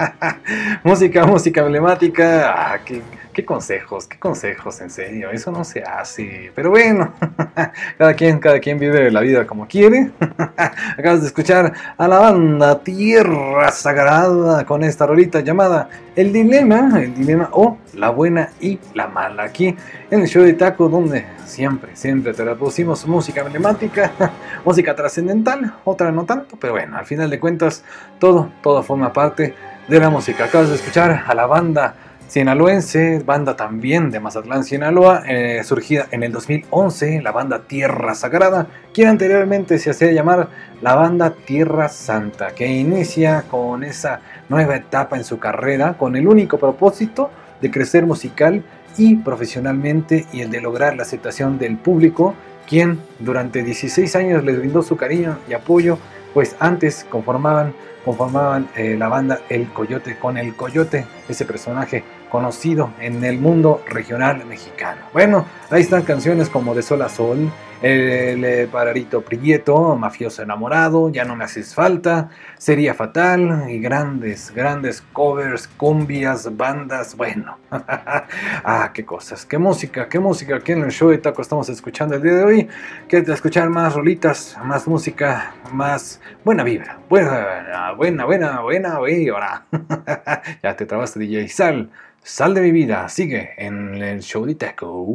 [0.83, 2.51] música, música emblemática.
[2.53, 3.01] Ah, qué,
[3.33, 5.31] qué consejos, qué consejos, en serio.
[5.31, 6.51] Eso no se hace.
[6.55, 7.13] Pero bueno,
[7.97, 10.11] cada quien, cada quien vive la vida como quiere.
[10.97, 17.13] Acabas de escuchar a la banda Tierra Sagrada con esta rolita llamada El Dilema, el
[17.15, 19.43] Dilema o La Buena y la Mala.
[19.43, 19.75] Aquí
[20.09, 24.11] en el show de Taco, donde siempre, siempre te la pusimos música emblemática,
[24.65, 27.83] música trascendental, otra no tanto, pero bueno, al final de cuentas,
[28.19, 29.55] todo, todo forma parte
[29.87, 30.45] de la música.
[30.45, 31.95] Acabas de escuchar a la banda
[32.33, 38.65] sinaloense, banda también de Mazatlán, Sinaloa, eh, surgida en el 2011, la banda Tierra Sagrada,
[38.91, 40.49] quien anteriormente se hacía llamar
[40.81, 46.27] la banda Tierra Santa, que inicia con esa nueva etapa en su carrera, con el
[46.27, 47.29] único propósito
[47.61, 48.63] de crecer musical
[48.97, 52.33] y profesionalmente y el de lograr la aceptación del público,
[52.67, 55.99] quien durante 16 años les brindó su cariño y apoyo,
[56.33, 62.03] pues antes conformaban, conformaban eh, la banda El Coyote con El Coyote, ese personaje
[62.33, 65.01] conocido en el mundo regional mexicano.
[65.13, 67.51] Bueno, ahí están canciones como De Sol a Sol,
[67.83, 74.53] El eh, Pararito Prieto, Mafioso Enamorado, Ya no me haces falta, Sería Fatal y grandes,
[74.55, 77.57] grandes covers, cumbias, bandas, bueno.
[77.71, 82.15] ah, qué cosas, qué música, qué música aquí en el show de Taco estamos escuchando
[82.15, 82.69] el día de hoy.
[83.09, 89.65] Quieres escuchar más rolitas, más música, más buena vibra, buena, buena, buena, buena vibra.
[90.63, 91.89] ya te trabaste DJ Sal.
[92.21, 95.05] Sal de mi vida, sigue en el show de Taco.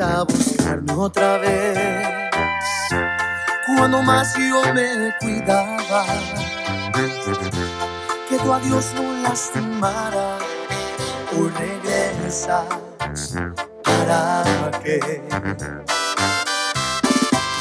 [0.00, 1.78] A buscarme otra vez?
[3.66, 6.04] Cuando más yo me cuidaba,
[8.28, 10.38] que tu adiós no lastimara,
[11.32, 12.64] hoy regresas,
[13.84, 15.22] ¿para qué?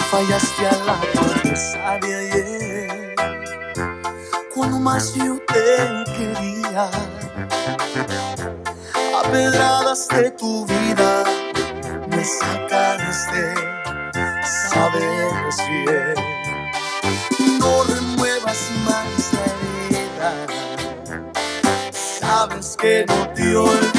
[0.10, 3.16] Fallaste a la promesa de ayer,
[4.56, 6.90] cuando más yo te quería
[9.18, 11.24] a pedradas de tu vida
[12.10, 13.54] me sacaste,
[14.70, 16.16] sabes bien.
[17.60, 19.46] No remuevas más la
[19.96, 20.32] herida,
[21.92, 23.99] sabes que no te olvidé.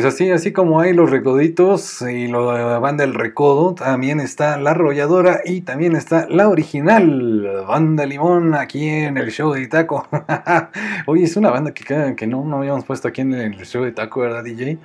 [0.00, 4.70] Pues así, así como hay los recoditos y la banda El Recodo, también está la
[4.70, 10.08] arrolladora y también está la original banda Limón aquí en el show de Taco.
[11.06, 13.92] Oye, es una banda que, que no, no habíamos puesto aquí en el show de
[13.92, 14.78] Taco, ¿verdad, DJ?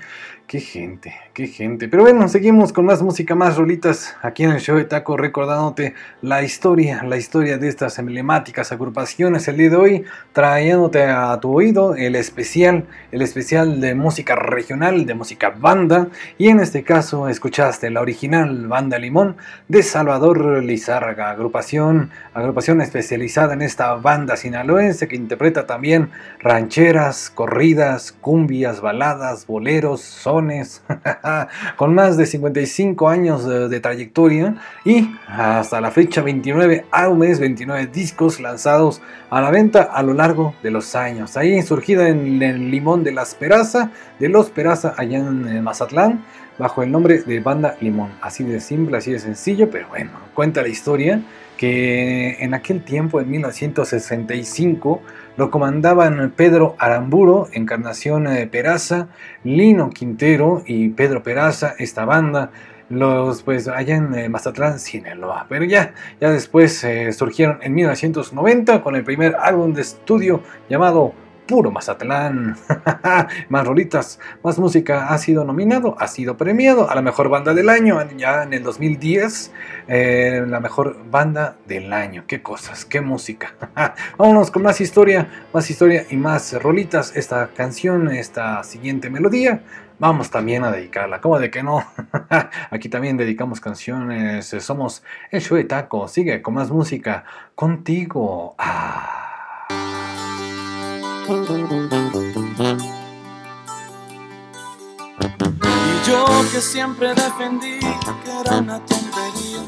[0.48, 1.88] Qué gente, qué gente.
[1.88, 5.96] Pero bueno, seguimos con más música, más rolitas aquí en el show de Taco, recordándote
[6.22, 11.52] la historia, la historia de estas emblemáticas agrupaciones el día de hoy, trayéndote a tu
[11.52, 17.28] oído el especial, el especial de música regional, de música banda, y en este caso
[17.28, 19.38] escuchaste la original Banda Limón
[19.68, 28.12] de Salvador Lizárraga, agrupación, agrupación especializada en esta banda sinaloense que interpreta también rancheras, corridas,
[28.12, 30.02] cumbias, baladas, boleros,
[31.78, 38.40] con más de 55 años de, trayectoria y hasta la fecha 29 álbumes, 29 discos
[38.40, 41.38] lanzados a la venta a lo largo de los años.
[41.38, 46.24] Ahí surgida en el Limón de las Peraza, de los Peraza allá en Mazatlán,
[46.58, 48.12] bajo el nombre de Banda Limón.
[48.22, 51.22] Así de simple, así de sencillo, pero bueno, cuenta la historia
[51.58, 55.02] que en aquel tiempo, en 1965,
[55.38, 59.08] lo comandaban Pedro Aramburo, Encarnación eh, Peraza,
[59.44, 62.52] Lino Quintero y Pedro Peraza, esta banda,
[62.90, 65.46] los pues allá en eh, Mazatlán, Sinaloa.
[65.50, 71.14] Pero ya, ya después eh, surgieron en 1990 con el primer álbum de estudio llamado
[71.48, 72.58] Puro Mazatlán.
[73.50, 75.08] más rolitas, más música.
[75.10, 78.00] Ha sido nominado, ha sido premiado a la mejor banda del año.
[78.18, 79.52] Ya en el 2010,
[79.88, 82.24] eh, la mejor banda del año.
[82.28, 83.54] Qué cosas, qué música.
[84.18, 87.16] Vámonos con más historia, más historia y más rolitas.
[87.16, 89.62] Esta canción, esta siguiente melodía.
[89.98, 91.82] Vamos también a dedicarla, ¿cómo de que no?
[92.70, 94.48] Aquí también dedicamos canciones.
[94.60, 96.08] Somos el show de taco.
[96.08, 97.24] Sigue con más música
[97.56, 98.56] contigo.
[98.58, 99.25] Ah.
[101.28, 101.32] Y
[106.08, 109.64] yo que siempre defendí que era una tontería.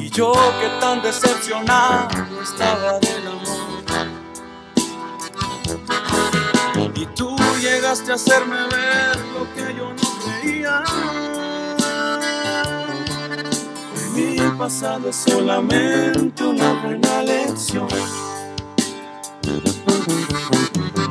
[0.00, 2.08] Y yo que tan decepcionado
[2.42, 3.44] estaba del amor.
[6.96, 10.82] Y tú llegaste a hacerme ver lo que yo no creía.
[14.54, 17.88] Mi pasado es solamente una buena lección.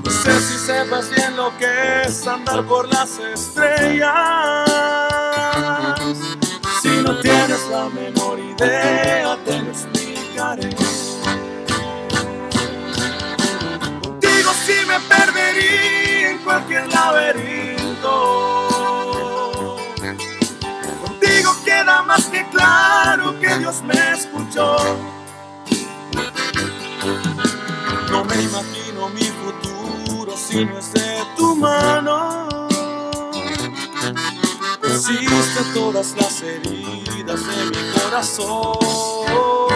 [0.02, 4.10] No sé si sepas bien lo que es andar por las estrellas.
[6.82, 10.70] Si no tienes la menor idea, te lo explicaré.
[14.02, 18.63] Contigo sí me perdería en cualquier laberinto.
[22.54, 24.78] Claro que Dios me escuchó.
[28.12, 32.68] No me imagino mi futuro si no es de tu mano.
[34.82, 39.73] cosiste todas las heridas de mi corazón.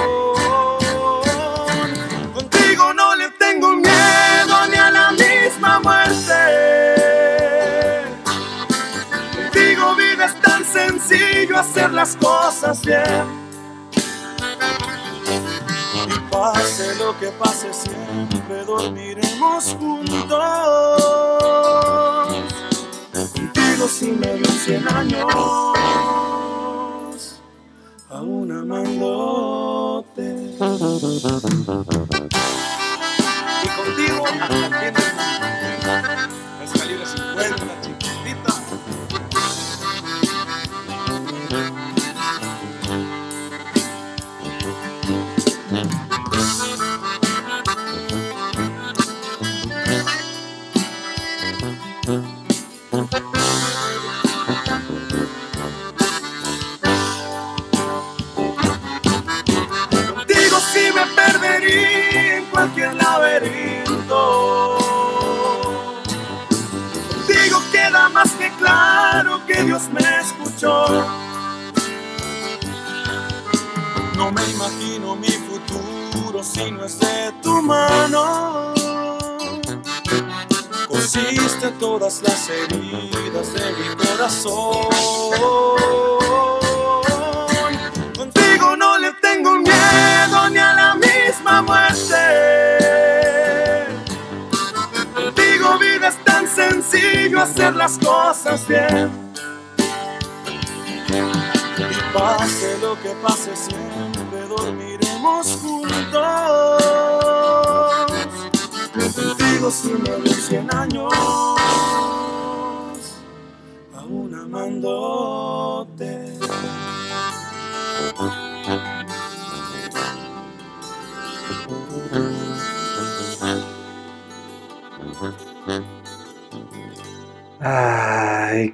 [11.67, 13.25] Hacer las cosas bien.
[16.07, 20.37] Y pase lo que pase, siempre dormiremos juntos.
[23.33, 25.25] Contigo si me dio cien años,
[28.09, 30.23] aún amándote.
[33.63, 34.93] Y contigo hasta el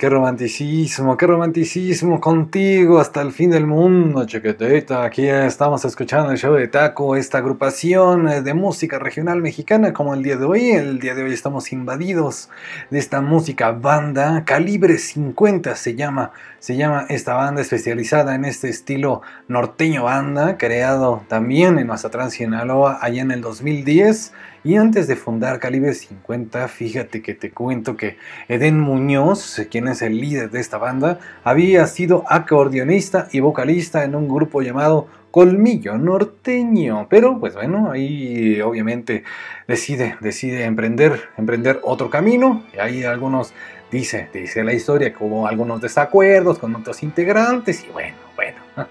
[0.03, 5.05] qué romanticismo, qué romanticismo contigo hasta el fin del mundo, chiquitita.
[5.05, 10.13] Aquí estamos escuchando el show de Taco, esta agrupación eh, de música regional mexicana como
[10.13, 10.71] el día de hoy.
[10.71, 12.49] El día de hoy estamos invadidos
[12.89, 16.33] de esta música banda, Calibre 50 se llama,
[16.63, 22.99] se llama esta banda especializada en este estilo norteño banda, creado también en Mazatlán, Sinaloa,
[23.01, 24.31] allá en el 2010.
[24.63, 28.15] Y antes de fundar Calibre 50, fíjate que te cuento que
[28.47, 34.15] Eden Muñoz, quien es el líder de esta banda, había sido acordeonista y vocalista en
[34.15, 37.07] un grupo llamado Colmillo Norteño.
[37.09, 39.25] Pero pues bueno, ahí obviamente
[39.67, 42.63] decide, decide emprender, emprender otro camino.
[42.73, 43.53] Y ahí algunos,
[43.93, 48.57] dice, dice la historia que hubo algunos desacuerdos con otros integrantes y bueno, bueno.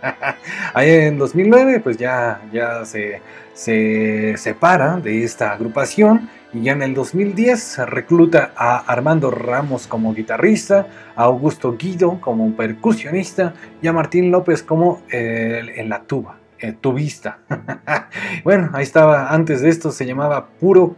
[0.75, 3.21] ahí en 2009 pues ya, ya se,
[3.53, 10.15] se separa de esta agrupación y ya en el 2010 recluta a Armando Ramos como
[10.15, 10.87] guitarrista,
[11.17, 16.42] a Augusto Guido como percusionista y a Martín López como en la tuba.
[16.63, 17.39] Eh, tubista.
[18.45, 20.95] bueno, ahí estaba, antes de esto se llamaba Puro,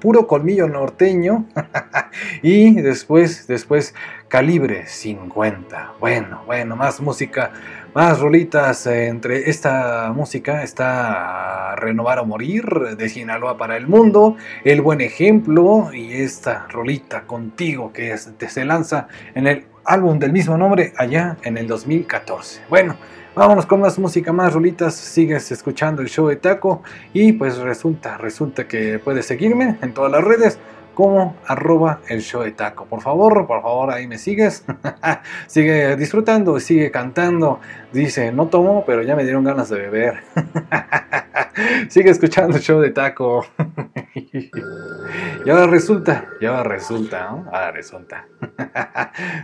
[0.00, 1.46] Puro Colmillo Norteño
[2.42, 3.94] y después, después
[4.28, 5.92] Calibre 50.
[6.00, 7.52] Bueno, bueno, más música,
[7.94, 8.86] más rolitas.
[8.86, 12.64] eh, entre esta música está Renovar o Morir
[12.96, 18.48] de Sinaloa para el Mundo, El Buen Ejemplo y esta rolita contigo que es- te
[18.48, 22.62] se lanza en el álbum del mismo nombre allá en el 2014.
[22.70, 22.96] Bueno,
[23.34, 24.94] vámonos con más música, más rolitas.
[24.94, 30.12] Sigues escuchando el show de Taco y pues resulta, resulta que puedes seguirme en todas
[30.12, 30.58] las redes
[30.94, 32.84] como arroba el show de taco.
[32.86, 34.64] Por favor, por favor, ahí me sigues.
[35.46, 37.60] sigue disfrutando, sigue cantando.
[37.92, 40.22] Dice, no tomo, pero ya me dieron ganas de beber.
[41.88, 43.46] sigue escuchando el show de taco.
[44.14, 47.46] y ahora resulta, y ahora resulta, ¿no?
[47.46, 48.26] Ahora resulta.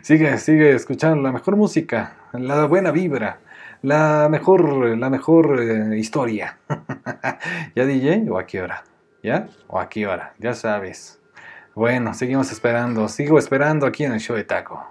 [0.02, 3.40] sigue, sigue escuchando la mejor música, la buena vibra.
[3.82, 6.58] La mejor, la mejor eh, historia.
[7.76, 8.84] ¿Ya DJ o a qué hora?
[9.22, 9.48] ¿Ya?
[9.68, 10.34] ¿O a qué hora?
[10.38, 11.20] Ya sabes.
[11.74, 13.08] Bueno, seguimos esperando.
[13.08, 14.84] Sigo esperando aquí en el show de Taco.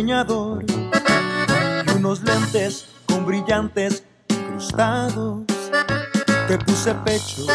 [0.00, 5.42] Y unos lentes con brillantes incrustados.
[6.48, 7.46] Te puse pechos,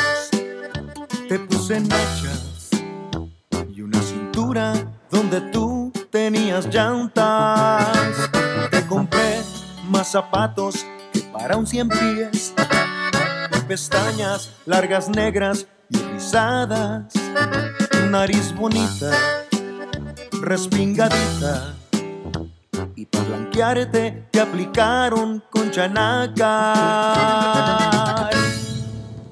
[1.28, 2.70] te puse nachas
[3.68, 4.76] y una cintura
[5.10, 8.30] donde tú tenías llantas.
[8.70, 9.41] Te compré
[9.89, 12.54] más zapatos que para un cien pies,
[13.68, 17.12] pestañas largas negras y rizadas,
[18.12, 19.12] nariz bonita,
[20.43, 21.74] respingadita.
[23.56, 26.74] Blanquearte te aplicaron con chanaca.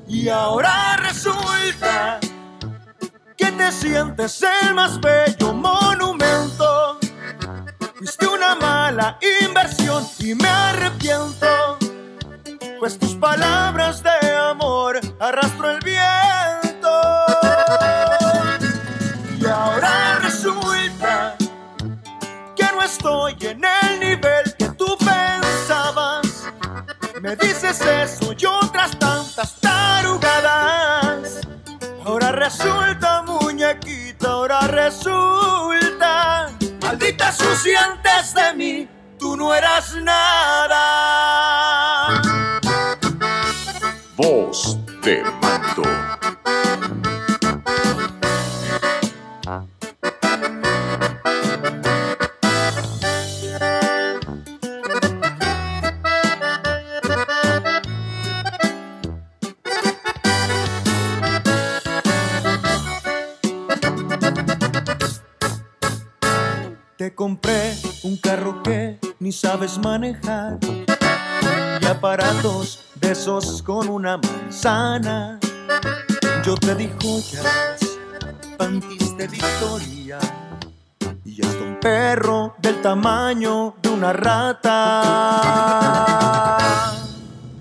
[0.07, 2.21] Y ahora resulta
[3.35, 6.99] que te sientes el más bello monumento.
[7.95, 11.77] Fuiste una mala inversión y me arrepiento.
[12.79, 16.52] Pues tus palabras de amor arrastro el viento.
[23.03, 26.45] Estoy en el nivel que tú pensabas.
[27.21, 31.41] Me dices eso y otras tantas tarugadas.
[32.05, 36.49] Ahora resulta, muñequita, ahora resulta.
[36.81, 38.87] Maldita sucia antes de mí,
[39.19, 40.79] tú no eras nada.
[44.15, 46.12] Voz de mando.
[67.03, 70.57] Te compré un carro que ni sabes manejar
[71.81, 75.37] y aparatos de esos con una manzana.
[76.45, 77.99] Yo te di joyas,
[78.57, 80.17] panties de Victoria
[81.25, 85.01] y hasta un perro del tamaño de una rata.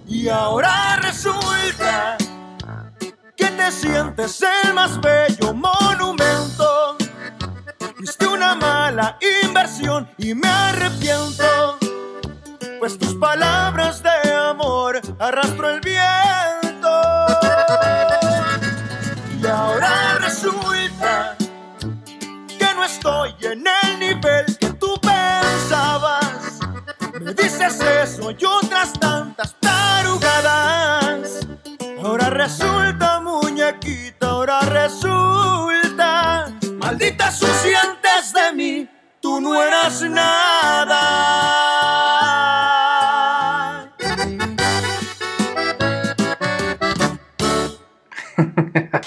[0.06, 2.16] Y ahora resulta
[3.36, 6.71] que te sientes el más bello monumento.
[8.04, 11.78] Fuiste una mala inversión y me arrepiento.
[12.80, 16.90] Pues tus palabras de amor arrastro el viento.
[19.40, 21.36] Y ahora resulta
[22.58, 26.58] que no estoy en el nivel que tú pensabas.
[27.20, 31.46] Me dices eso y otras tantas tarugadas.
[32.02, 36.52] Ahora resulta, muñequita, ahora resulta.
[36.78, 37.91] Maldita antes
[38.32, 38.88] de mí,
[39.20, 41.51] tú no eras nada.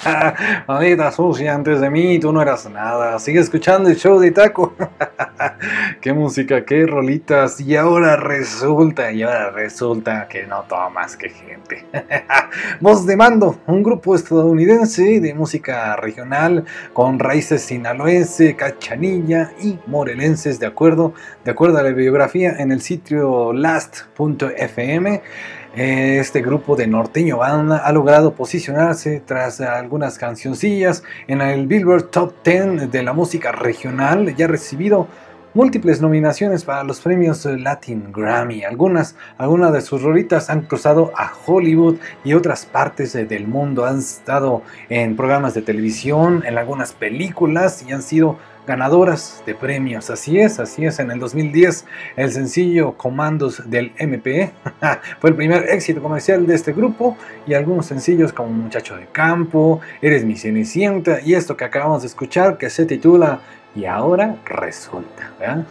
[0.66, 3.18] Maldita sucia, antes de mí tú no eras nada.
[3.18, 4.74] Sigue escuchando el show de Taco.
[6.00, 7.60] qué música, qué rolitas.
[7.60, 11.84] Y ahora resulta, y ahora resulta que no tomas que gente.
[12.80, 20.58] Voz de Mando, un grupo estadounidense de música regional con raíces sinaloense, cachanilla y morelenses,
[20.60, 25.22] de acuerdo, de acuerdo a la biografía en el sitio last.fm.
[25.76, 32.32] Este grupo de norteño banda ha logrado posicionarse tras algunas cancioncillas en el Billboard Top
[32.42, 35.06] 10 de la música regional y ha recibido
[35.52, 38.64] múltiples nominaciones para los premios Latin Grammy.
[38.64, 43.84] Algunas, algunas de sus rolitas han cruzado a Hollywood y otras partes del mundo.
[43.84, 50.10] Han estado en programas de televisión, en algunas películas y han sido ganadoras de premios.
[50.10, 50.98] Así es, así es.
[50.98, 51.84] En el 2010
[52.16, 54.52] el sencillo Comandos del MP
[55.20, 59.80] fue el primer éxito comercial de este grupo y algunos sencillos como Muchacho de Campo,
[60.02, 63.40] Eres mi Cenicienta y esto que acabamos de escuchar que se titula
[63.76, 65.30] y ahora resulta.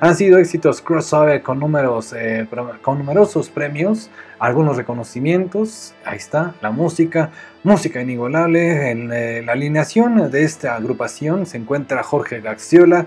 [0.00, 2.46] Han sido éxitos crossover con, números, eh,
[2.82, 5.94] con numerosos premios, algunos reconocimientos.
[6.04, 7.30] Ahí está, la música,
[7.62, 8.90] música inigualable.
[8.90, 13.06] En eh, la alineación de esta agrupación se encuentra Jorge Gaxiola.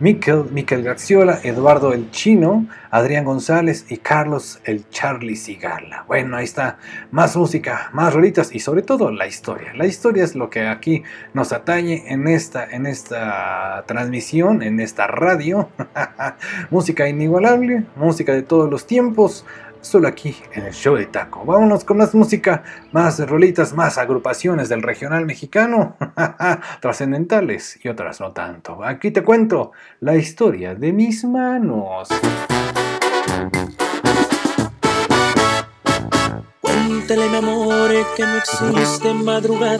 [0.00, 6.06] Miquel, Miquel Gaxiola, Eduardo el Chino, Adrián González y Carlos el Charlie Cigala.
[6.08, 6.78] Bueno, ahí está,
[7.10, 9.74] más música, más rolitas y sobre todo la historia.
[9.74, 11.02] La historia es lo que aquí
[11.34, 15.68] nos atañe en esta, en esta transmisión, en esta radio.
[16.70, 19.44] música inigualable, música de todos los tiempos,
[19.80, 21.44] solo aquí en el show de Taco.
[21.44, 22.62] Vámonos con más música,
[22.92, 25.96] más rolitas, más agrupaciones del regional mexicano,
[26.80, 28.82] trascendentales y otras no tanto.
[28.84, 32.08] Aquí te cuento la historia de mis manos.
[36.60, 39.78] Cuéntale, mi amor, que no existe madrugada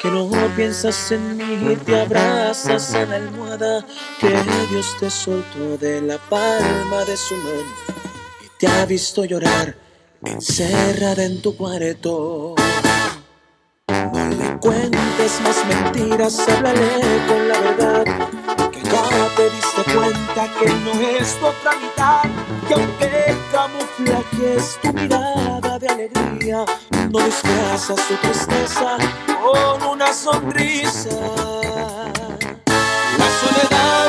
[0.00, 3.84] que no piensas en mí y te abrazas en la almohada
[4.20, 4.28] que
[4.70, 7.97] Dios te soltó de la palma de su mano
[8.58, 9.76] te ha visto llorar
[10.24, 12.56] encerrada en tu cuarto.
[13.86, 18.04] No le cuentes más mentiras, háblale con la verdad.
[18.72, 22.22] Que ya te diste cuenta que no es tu otra mitad.
[22.66, 26.64] Que aunque camuflajes tu mirada de alegría,
[27.10, 28.96] no disfrazas su tristeza
[29.26, 31.10] con una sonrisa.
[33.18, 34.07] La soledad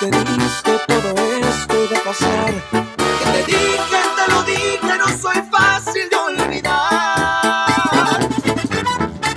[0.00, 2.52] te diste todo esto iba a pasar.
[2.70, 8.20] Que te dije, te lo dije, no soy fácil de olvidar.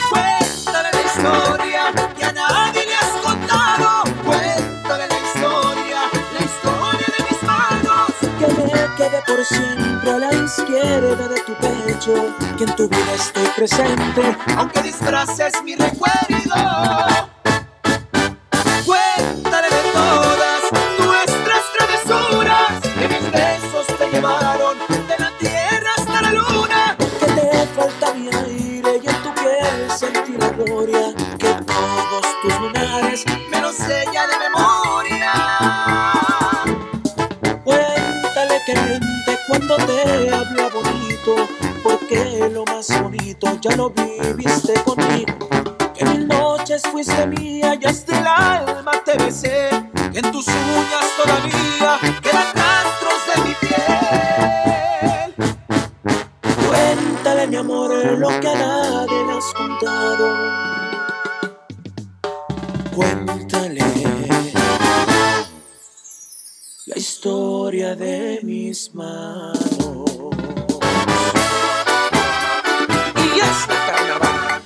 [0.10, 1.82] Cuéntale la historia
[2.18, 4.03] que a nadie le has contado.
[4.26, 6.01] Cuéntale la historia,
[6.34, 8.12] la historia de mis manos.
[8.39, 12.36] Que me quede por siempre a la izquierda de tu pecho.
[12.57, 16.10] Que en tu vida estoy presente, aunque disfraces mi recuerdo.
[33.26, 35.34] Lunares me los sella de memoria
[37.63, 41.36] Cuéntale que miente cuando te habla bonito
[41.84, 45.49] Porque lo más bonito ya lo viviste conmigo
[45.99, 49.70] que mil noches fuiste mía y hasta el alma te besé.
[50.13, 52.18] Que en tus uñas todavía
[67.96, 69.60] de mis manos.
[73.16, 74.62] Y esta carnaval.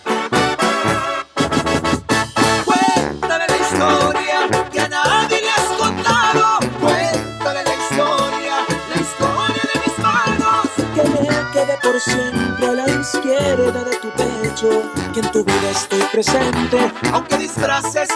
[2.66, 6.60] Cuéntale la historia que a nadie le has contado.
[6.82, 8.56] Cuéntale la historia,
[8.90, 10.68] la historia de mis manos.
[10.96, 14.70] Que me quede por siempre a la izquierda de tu pecho.
[15.14, 18.10] Que en tu vida estoy presente, aunque disfraces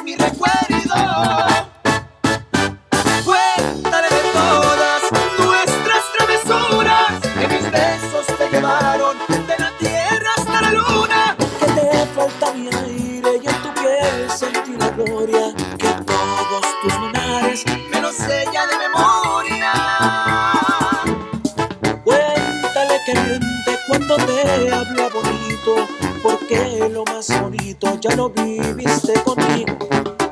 [28.17, 29.77] lo viviste conmigo.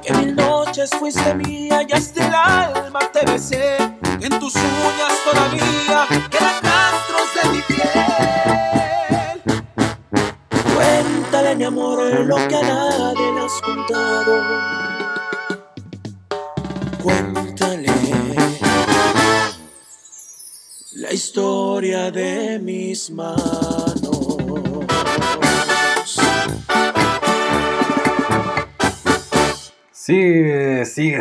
[0.02, 3.78] Que mil noches fuiste mía y hasta el alma te besé.
[4.22, 9.38] En tus uñas todavía quedan rastros de mi piel.
[10.74, 14.34] Cuéntale, mi amor, lo que a nadie le has contado.
[17.04, 17.94] Cuéntale
[20.94, 23.45] la historia de mis manos.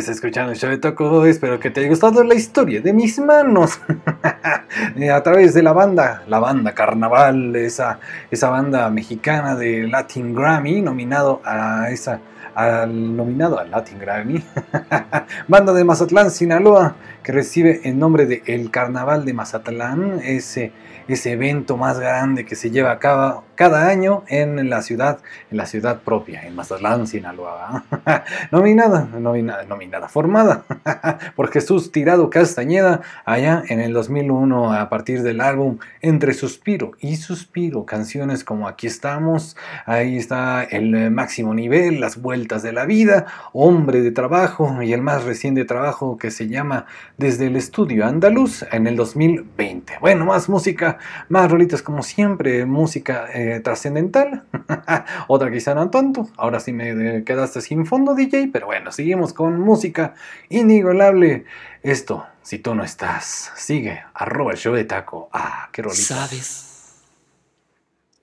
[0.09, 1.25] Escuchando el show de Toco.
[1.25, 3.79] Espero que te haya gustado la historia de mis manos.
[4.97, 7.99] Eh, a través de la banda, la banda Carnaval, esa,
[8.29, 12.19] esa banda mexicana de Latin Grammy, nominado a esa,
[12.53, 14.43] al nominado al Latin Grammy.
[15.47, 20.73] banda de Mazatlán, Sinaloa, que recibe el nombre de El Carnaval de Mazatlán, ese,
[21.07, 25.19] ese evento más grande que se lleva a cabo cada año en la ciudad,
[25.51, 27.83] en la ciudad propia, en Mazatlán, Sinaloa.
[28.51, 30.63] nominada, nominada, nominada, formada
[31.35, 37.15] por Jesús Tirado Castañeda, allá en el 2001 a partir del álbum Entre Suspiro y
[37.15, 42.85] Suspiro, canciones como Aquí estamos, ahí está el eh, máximo nivel, las vueltas de la
[42.85, 46.85] vida, Hombre de Trabajo y el más reciente trabajo que se llama
[47.17, 49.93] Desde el Estudio Andaluz en el 2020.
[50.01, 50.97] Bueno, más música,
[51.29, 54.43] más rolitas como siempre, música eh, trascendental,
[55.27, 59.33] otra quizá no tanto, ahora sí me eh, quedaste sin fondo DJ, pero bueno, seguimos
[59.33, 60.13] con música
[60.49, 61.45] inigualable.
[61.83, 65.29] Esto, si tú no estás, sigue, arroba el show de taco.
[65.31, 66.03] Ah, qué rolita.
[66.03, 67.01] Sabes,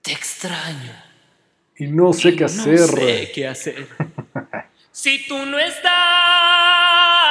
[0.02, 0.92] te extraño.
[1.76, 2.80] Y no sé y qué hacer.
[2.80, 3.88] No sé qué hacer.
[4.92, 7.21] si tú no estás.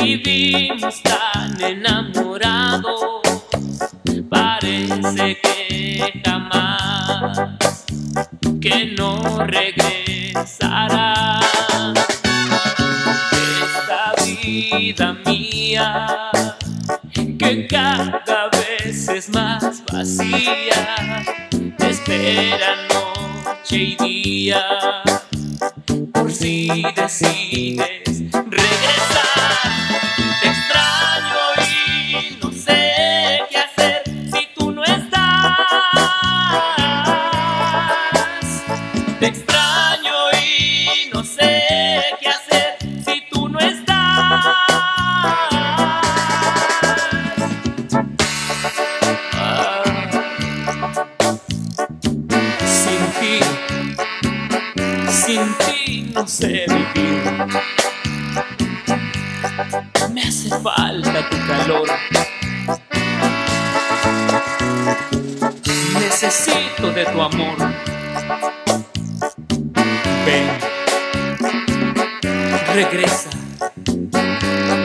[0.00, 3.20] Vivimos tan enamorados.
[4.28, 7.84] Parece que jamás
[8.60, 11.40] que no regresará.
[13.62, 16.30] Esta vida mía
[17.38, 21.24] que cada vez es más vacía,
[21.78, 24.62] te espera noche y día
[26.12, 29.79] por si decides regresar.
[56.48, 57.22] Vivir.
[60.12, 61.88] Me hace falta tu calor.
[65.98, 67.56] Necesito de tu amor.
[70.24, 70.50] Ven,
[72.74, 73.30] regresa,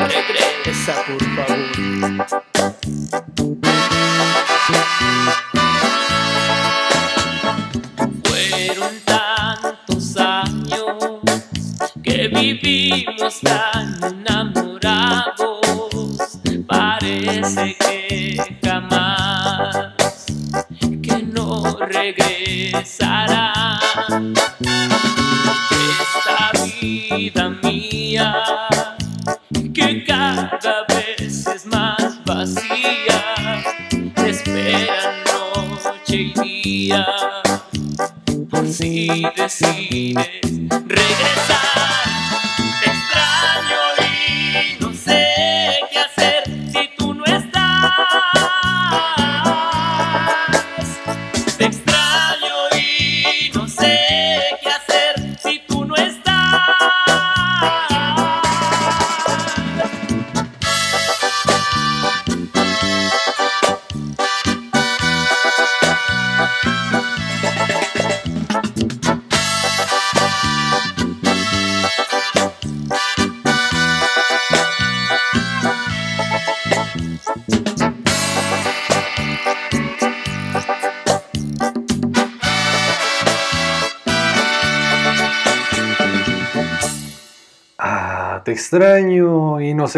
[0.07, 2.54] regresa por favor.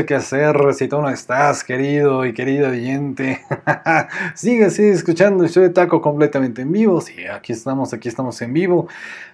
[0.06, 3.41] Qué hacer si tú no estás, querido y querida oyente.
[4.36, 7.02] sigue, sigue escuchando el show de Taco completamente en vivo.
[7.02, 8.88] Sí, aquí estamos, aquí estamos en vivo.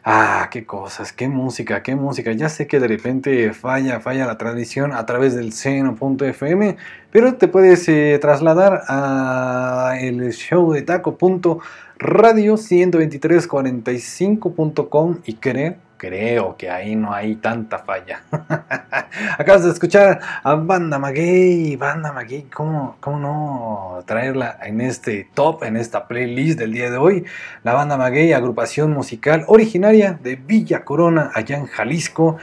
[0.03, 2.31] Ah, qué cosas, qué música, qué música.
[2.31, 6.77] Ya sé que de repente falla, falla la transmisión a través del seno.fm,
[7.11, 16.69] pero te puedes eh, trasladar a el show de taco.radio 12345.com y creo creo que
[16.69, 18.23] ahí no hay tanta falla.
[19.37, 21.77] Acabas de escuchar a Banda Maguey.
[21.77, 26.97] Banda Maguey, ¿cómo, ¿cómo no traerla en este top, en esta playlist del día de
[26.97, 27.23] hoy?
[27.63, 32.35] La Banda Maguey, agrupación musical originaria de Villa Corona, allá en Jalisco.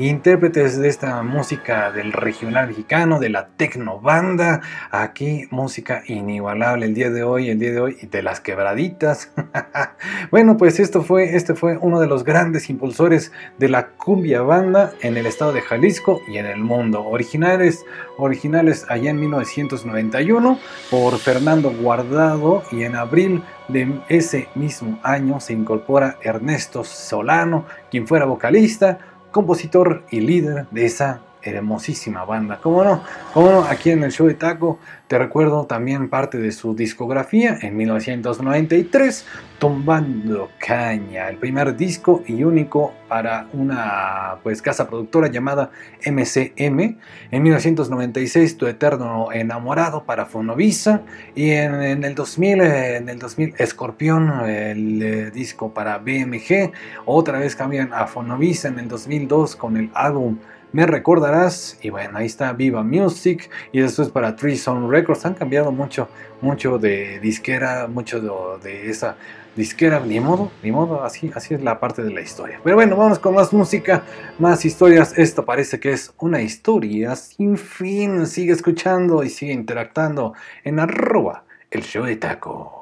[0.00, 4.60] Intérpretes de esta música del regional mexicano, de la tecno banda.
[4.92, 9.32] Aquí música inigualable el día de hoy, el día de hoy, de las quebraditas.
[10.30, 14.92] bueno, pues esto fue, este fue uno de los grandes impulsores de la cumbia banda
[15.02, 17.04] en el estado de Jalisco y en el mundo.
[17.04, 17.84] Originales,
[18.18, 20.60] originales allá en 1991
[20.92, 28.06] por Fernando Guardado y en abril de ese mismo año se incorpora Ernesto Solano, quien
[28.06, 28.98] fuera vocalista,
[29.30, 32.58] compositor y líder de esa hermosísima banda.
[32.62, 33.02] ¿Cómo no?
[33.32, 33.64] ¿Cómo no?
[33.64, 34.78] Aquí en el show de Taco
[35.08, 39.24] te recuerdo también parte de su discografía en 1993,
[39.58, 45.70] Tumbando Caña, el primer disco y único para una pues casa productora llamada
[46.04, 46.98] MCM.
[47.30, 51.00] En 1996, Tu Eterno Enamorado para Fonovisa
[51.34, 56.72] y en, el 2000, eh, en el 2000 Escorpión, el eh, disco para BMG.
[57.06, 60.36] Otra vez cambian a Fonovisa en el 2002 con el álbum
[60.72, 65.24] me recordarás y bueno ahí está Viva Music y después para Three Sound Records.
[65.24, 66.08] Han cambiado mucho
[66.40, 69.16] mucho de disquera mucho de, de, esa
[69.56, 70.00] disquera.
[70.00, 72.60] Ni modo ni modo así así es la parte de la historia.
[72.62, 74.02] Pero bueno vamos con más música
[74.38, 75.16] más historias.
[75.16, 78.26] Esto parece que es una historia sin fin.
[78.26, 80.34] Sigue escuchando y sigue interactuando
[80.64, 82.77] en arroba el show de taco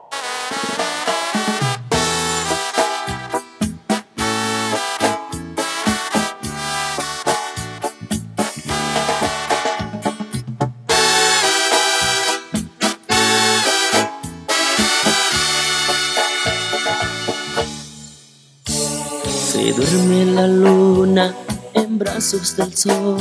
[19.66, 21.34] Se duerme la luna
[21.74, 23.18] en brazos del sol,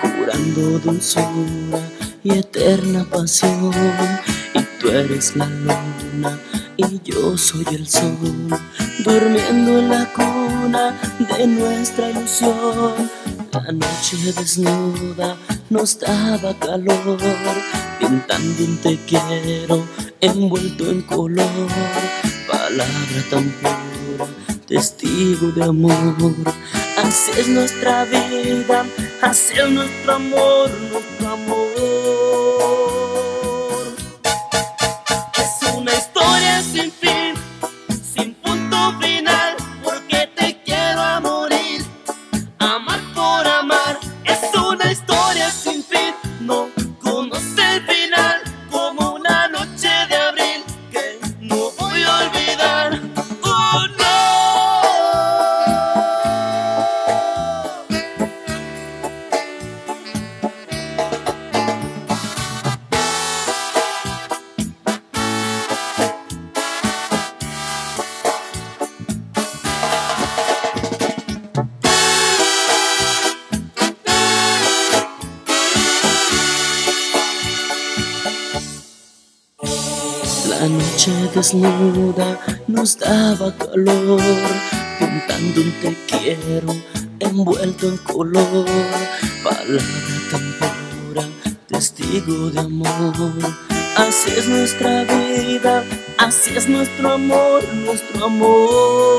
[0.00, 1.80] jurando dulzura
[2.24, 3.70] y eterna pasión.
[4.54, 6.38] Y tú eres la luna
[6.78, 8.48] y yo soy el sol,
[9.04, 13.10] durmiendo en la cuna de nuestra ilusión.
[13.52, 15.36] La noche desnuda
[15.68, 17.18] nos daba calor,
[17.98, 19.86] pintando un te quiero
[20.22, 21.68] envuelto en color,
[22.46, 23.77] palabra tan pura,
[24.68, 25.94] testigo de amor.
[26.98, 28.84] Así es nuestra vida,
[29.22, 30.70] así es nuestro amor.
[88.18, 88.66] Color,
[89.44, 89.80] palabra
[91.14, 91.30] tan
[91.68, 93.14] testigo de amor.
[93.96, 95.84] Así es nuestra vida,
[96.18, 99.17] así es nuestro amor, nuestro amor.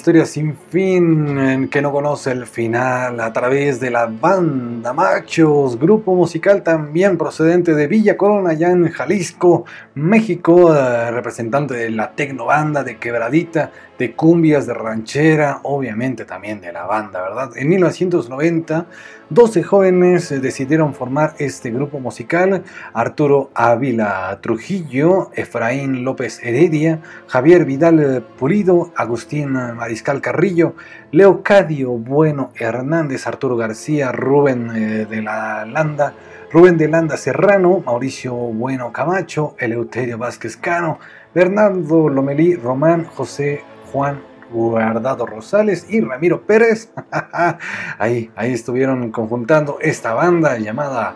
[0.00, 6.14] Historia, sin fin, que no conoce el final, a través de la banda Machos, grupo
[6.14, 12.84] musical también procedente de Villa Corona, allá en Jalisco, México, eh, representante de la tecnobanda,
[12.84, 17.50] de quebradita, de cumbias, de ranchera, obviamente también de la banda, ¿verdad?
[17.56, 18.86] En 1990,
[19.30, 22.62] 12 jóvenes eh, decidieron formar este grupo musical,
[22.92, 30.76] Arturo Ávila Trujillo, Efraín López Heredia, Javier Vidal eh, Pulido, Agustín Mariscal Carrillo,
[31.10, 36.14] Leocadio Bueno Hernández, Arturo García, Rubén de la Landa,
[36.52, 40.98] Rubén de Landa Serrano, Mauricio Bueno Camacho, Eleuterio Vázquez Cano,
[41.32, 43.62] Bernardo Lomelí Román, José
[43.92, 44.20] Juan
[44.50, 46.92] Guardado Rosales y Ramiro Pérez.
[47.98, 51.14] ahí, ahí estuvieron conjuntando esta banda llamada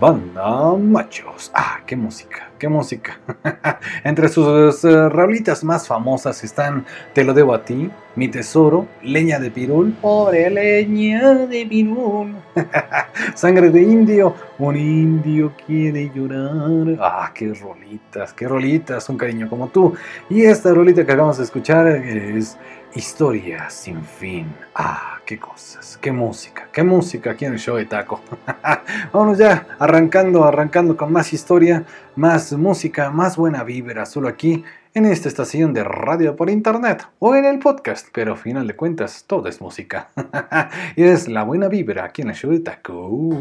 [0.00, 1.50] Banda Machos.
[1.54, 3.18] Ah, qué música, qué música.
[4.04, 9.38] Entre sus eh, rolitas más famosas están Te lo debo a ti, Mi tesoro, Leña
[9.38, 12.34] de pirul, pobre leña de pirul.
[13.34, 16.98] Sangre de indio, un indio quiere llorar.
[17.00, 19.94] Ah, qué rolitas, qué rolitas, un cariño como tú.
[20.28, 22.56] Y esta rolita que acabamos de escuchar es
[22.94, 24.46] Historia sin fin.
[24.74, 28.20] Ah, qué cosas, qué música, qué música aquí en el show de Taco.
[29.14, 31.86] Vámonos ya, arrancando, arrancando con más historia,
[32.16, 37.34] más música, más buena vibra, solo aquí en esta estación de radio por internet o
[37.34, 40.10] en el podcast, pero al final de cuentas todo es música.
[40.96, 43.40] y es la buena vibra aquí en el show de Taco.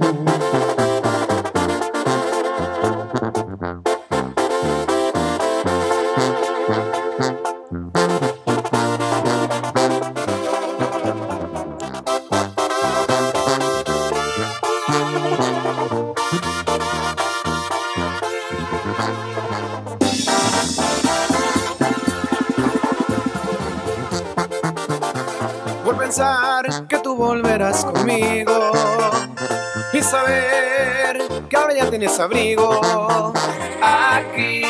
[31.71, 33.33] Ahora ya tienes abrigo
[33.81, 34.61] aquí.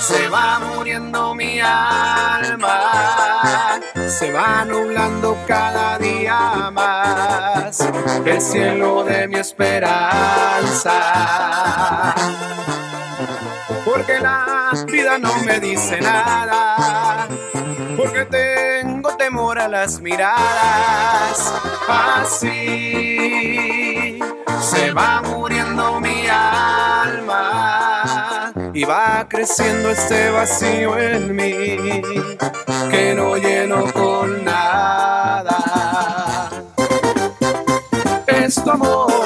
[0.00, 2.80] Se va muriendo mi alma,
[4.08, 7.80] se va nublando cada día más
[8.24, 10.92] el cielo de mi esperanza.
[13.84, 17.28] Porque la vida no me dice nada,
[17.96, 21.52] porque tengo temor a las miradas.
[21.88, 23.93] Así
[24.74, 27.44] se va muriendo mi alma
[28.72, 32.02] y va creciendo este vacío en mí
[32.90, 35.58] que no lleno con nada.
[38.26, 39.23] Es tu amor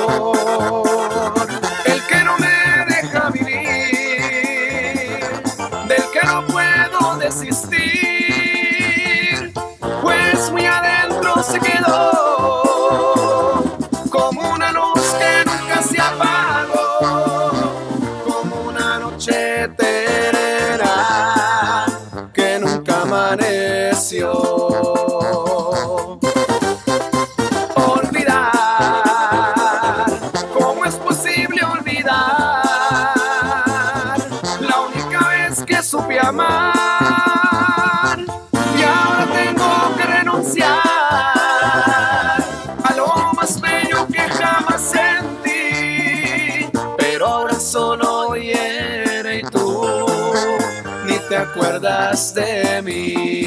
[52.19, 53.38] de mí.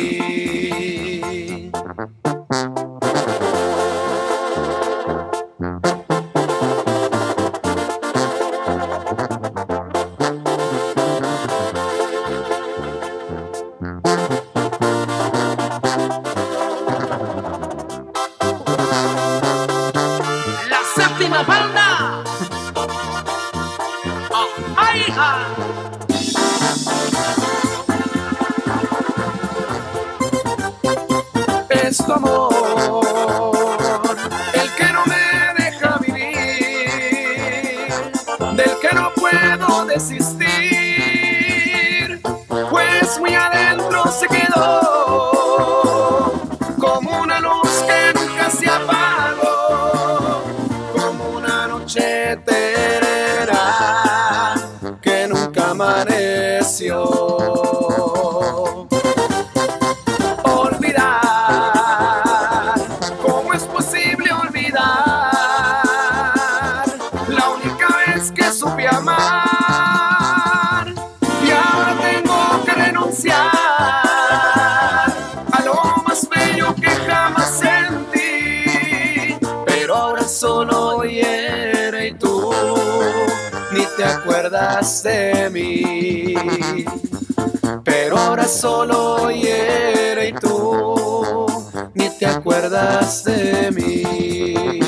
[88.62, 91.48] Solo hiere y tú
[91.96, 94.80] ni te acuerdas de mí.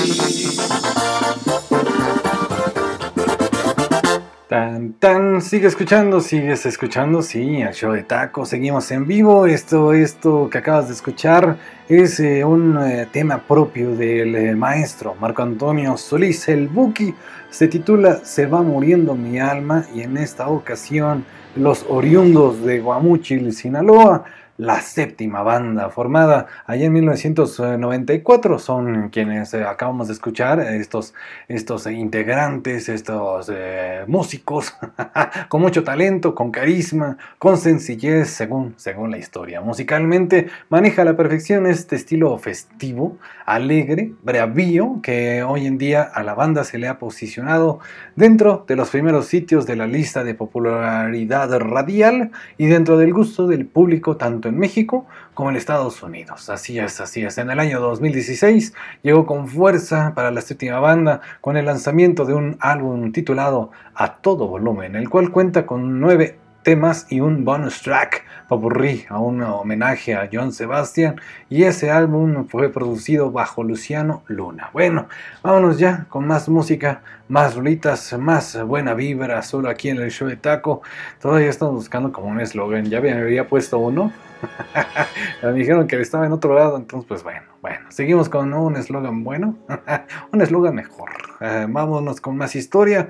[4.84, 9.94] Tan, tan, sigue escuchando, sigues escuchando, sí, el show de taco, seguimos en vivo, esto,
[9.94, 11.58] esto que acabas de escuchar
[11.88, 17.14] es eh, un eh, tema propio del eh, maestro Marco Antonio Solís, el Buki,
[17.50, 21.24] se titula Se va muriendo mi alma y en esta ocasión
[21.56, 24.26] los oriundos de Guamúchil, Sinaloa,
[24.58, 31.16] la séptima banda formada allá en 1994 son quienes eh, acabamos de escuchar, estos,
[31.48, 34.76] estos integrantes, estos eh, músicos
[35.50, 39.62] con mucho talento, con carisma, con sencillez, según, según la historia.
[39.62, 46.22] Musicalmente maneja a la perfección este estilo festivo, alegre, bravío, que hoy en día a
[46.24, 47.80] la banda se le ha posicionado
[48.16, 53.48] dentro de los primeros sitios de la lista de popularidad radial y dentro del gusto
[53.48, 54.16] del público
[54.48, 56.50] en México como en Estados Unidos.
[56.50, 57.38] Así es, así es.
[57.38, 62.34] En el año 2016 llegó con fuerza para la séptima banda con el lanzamiento de
[62.34, 67.82] un álbum titulado A Todo Volumen, el cual cuenta con nueve temas y un bonus
[67.82, 74.24] track popurrí a un homenaje a John Sebastian y ese álbum fue producido bajo Luciano
[74.28, 74.70] Luna.
[74.74, 75.08] Bueno,
[75.44, 80.28] vámonos ya con más música, más rolitas, más buena vibra solo aquí en el show
[80.28, 80.82] de Taco.
[81.22, 84.12] Todavía estamos buscando como un eslogan, ya me había puesto uno.
[85.44, 89.24] me dijeron que estaba en otro lado, entonces pues bueno, bueno, seguimos con un eslogan
[89.24, 89.58] bueno,
[90.32, 91.12] un eslogan mejor.
[91.42, 93.10] Eh, vámonos con más historia.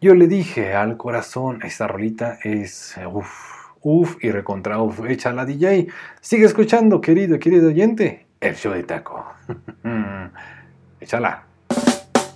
[0.00, 5.44] Yo le dije al corazón, esta rolita es uff, uff y recontra uff, echa la
[5.44, 5.88] DJ.
[6.20, 9.24] Sigue escuchando, querido, querido oyente, el show de taco.
[11.00, 11.44] Échala.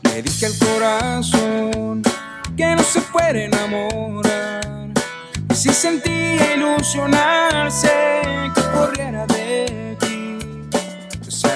[0.02, 2.02] Le dije al corazón
[2.56, 4.73] que no se puede enamorar.
[5.54, 7.88] Si sentía ilusionarse,
[8.54, 10.38] que corriera de ti.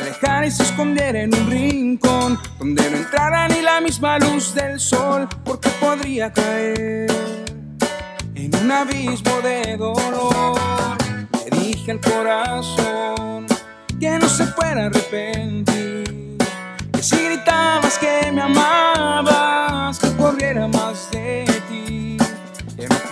[0.09, 4.79] bajara y se escondiera en un rincón donde no entrara ni la misma luz del
[4.79, 7.11] sol, porque podría caer
[8.37, 10.97] en un abismo de dolor.
[11.45, 13.47] Le dije al corazón
[13.99, 16.39] que no se fuera a arrepentir,
[16.93, 21.18] que si gritabas que me amabas, que corriera más de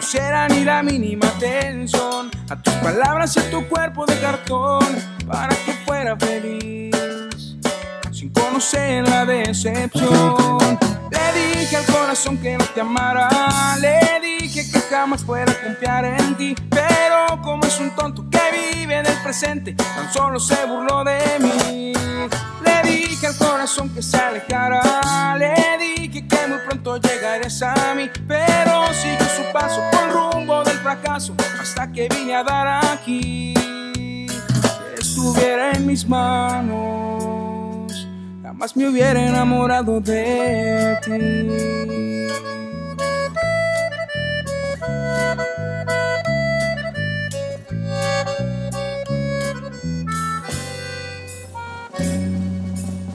[0.07, 4.87] pusiera ni la mínima atención a tus palabras y a tu cuerpo de cartón
[5.27, 6.96] para que fuera feliz
[8.27, 10.79] sin conocer la decepción.
[11.11, 13.29] Le dije al corazón que no te amara,
[13.81, 18.41] le dije que jamás fuera a confiar en ti, pero como es un tonto que
[18.53, 21.93] vive en el presente, tan solo se burló de mí.
[22.65, 28.11] Le dije al corazón que se alejara, le dije que muy pronto llegarías a mí,
[28.27, 33.55] pero siguió su paso con rumbo del fracaso hasta que vine a dar aquí.
[34.99, 37.46] Estuviera en mis manos,
[38.57, 41.13] jamás me hubiera enamorado de ti.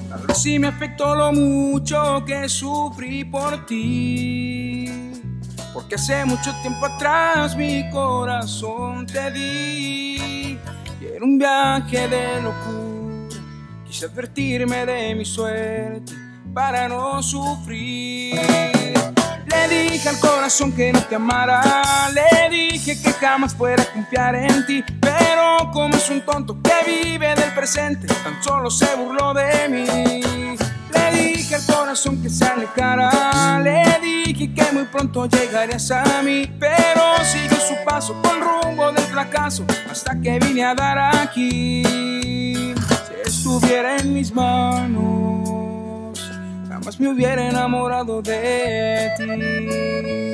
[0.10, 4.86] Tal vez sí me afectó lo mucho que sufrí por ti.
[5.74, 10.60] Porque hace mucho tiempo atrás mi corazón te di.
[11.02, 12.91] Y era un viaje de locura.
[13.92, 16.14] Quise advertirme de mi suerte
[16.54, 18.40] para no sufrir.
[19.48, 24.36] Le dije al corazón que no te amara, le dije que jamás fuera a confiar
[24.36, 29.34] en ti, pero como es un tonto que vive del presente, tan solo se burló
[29.34, 30.22] de mí.
[30.94, 36.50] Le dije al corazón que se alejara, le dije que muy pronto llegarías a mí,
[36.58, 42.71] pero siguió su paso con rumbo del fracaso hasta que vine a dar aquí.
[43.32, 46.20] Estuviera en mis manos
[46.68, 50.31] jamás me hubiera enamorado de ti.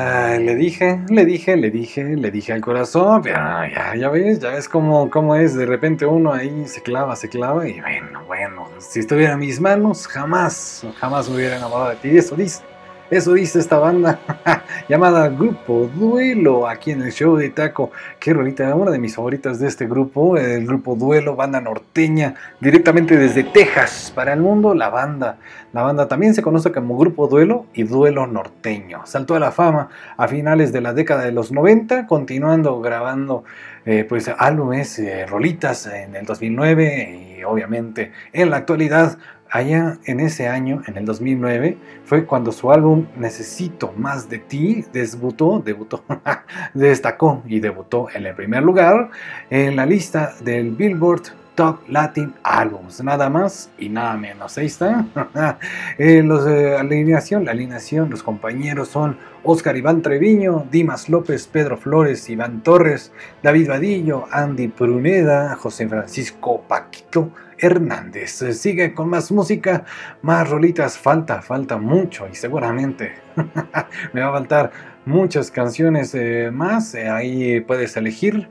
[0.00, 4.50] Ay, le dije, le dije, le dije, le dije al corazón, ya, ya ves, ya
[4.50, 8.68] ves cómo, cómo es, de repente uno ahí se clava, se clava, y bueno, bueno,
[8.78, 12.62] si estuviera en mis manos, jamás, jamás me hubiera enamorado de ti, eso dice.
[13.10, 14.20] Eso dice esta banda
[14.88, 17.90] llamada Grupo Duelo aquí en el show de Taco.
[18.20, 23.16] Qué rolita, una de mis favoritas de este grupo, el Grupo Duelo, banda norteña, directamente
[23.16, 24.74] desde Texas para el mundo.
[24.74, 25.38] La banda,
[25.72, 29.06] la banda también se conoce como Grupo Duelo y Duelo Norteño.
[29.06, 33.44] Saltó a la fama a finales de la década de los 90, continuando grabando
[33.86, 39.16] eh, pues álbumes, eh, rolitas en el 2009 y obviamente en la actualidad
[39.50, 44.84] allá en ese año, en el 2009, fue cuando su álbum Necesito más de ti
[44.92, 45.62] debutó,
[46.74, 49.10] destacó y debutó en el primer lugar
[49.50, 51.22] en la lista del Billboard
[51.58, 54.56] Top Latin Albums, nada más y nada menos.
[54.56, 55.04] Ahí está.
[55.98, 61.76] eh, los, eh, alineación, la alineación, los compañeros son Oscar Iván Treviño, Dimas López, Pedro
[61.76, 63.10] Flores, Iván Torres,
[63.42, 68.44] David Vadillo, Andy Pruneda, José Francisco Paquito Hernández.
[68.52, 69.84] Sigue con más música,
[70.22, 70.98] más rolitas.
[70.98, 73.12] Falta, falta mucho y seguramente
[74.12, 74.70] me va a faltar
[75.04, 76.94] muchas canciones eh, más.
[76.94, 78.48] Ahí puedes elegir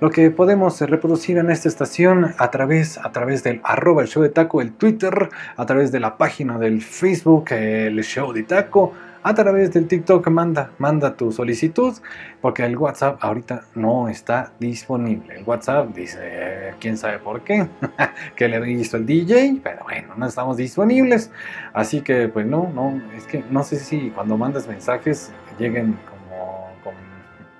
[0.00, 4.22] lo que podemos reproducir en esta estación a través, a través del arroba el show
[4.22, 8.92] de taco, el Twitter, a través de la página del Facebook, el show de taco,
[9.22, 11.94] a través del TikTok, manda, manda tu solicitud,
[12.40, 15.38] porque el WhatsApp ahorita no está disponible.
[15.38, 17.68] El WhatsApp dice, eh, quién sabe por qué,
[18.36, 21.30] que le visto el DJ, pero bueno, no estamos disponibles.
[21.72, 26.68] Así que, pues no, no, es que no sé si cuando mandas mensajes lleguen como
[26.84, 26.94] con,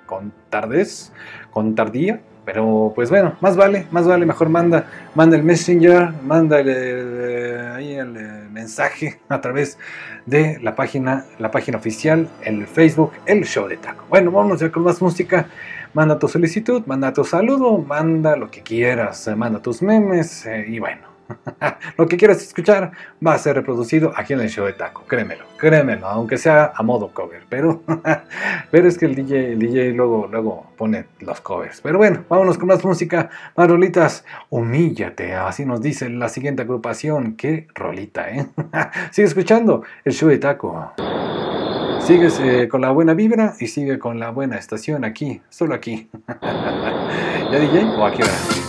[0.05, 1.11] con tardez,
[1.51, 2.21] con tardía,
[2.51, 7.67] pero pues bueno, más vale, más vale, mejor manda, manda el messenger, manda el, el,
[7.73, 9.77] ahí el, el mensaje a través
[10.25, 14.05] de la página, la página oficial, el Facebook, el show de taco.
[14.09, 15.47] Bueno, vamos ya con más música.
[15.93, 20.79] Manda tu solicitud, manda tu saludo, manda lo que quieras, manda tus memes eh, y
[20.79, 21.08] bueno.
[21.97, 22.91] lo que quieras escuchar
[23.25, 26.83] va a ser reproducido aquí en el show de Taco, créemelo, créemelo, aunque sea a
[26.83, 27.83] modo cover, pero,
[28.71, 31.81] pero es que el DJ, el DJ luego, luego pone los covers.
[31.81, 37.35] Pero bueno, vámonos con más música, más rolitas, humíllate, así nos dice la siguiente agrupación,
[37.35, 38.47] qué rolita, ¿eh?
[39.11, 40.93] sigue escuchando el show de Taco.
[42.01, 46.09] Sigues eh, con la buena vibra y sigue con la buena estación aquí, solo aquí.
[46.41, 48.68] ¿Ya DJ o aquí va?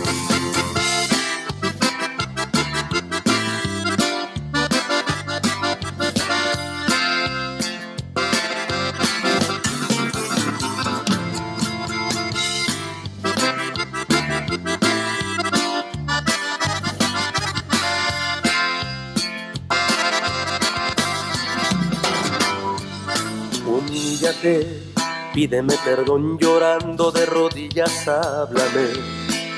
[25.35, 28.89] Pídeme perdón llorando de rodillas, háblame.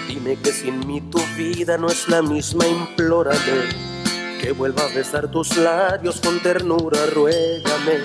[0.09, 3.69] Dime que sin mí tu vida no es la misma, implórame.
[4.41, 8.03] Que vuelva a besar tus labios con ternura, ruégame.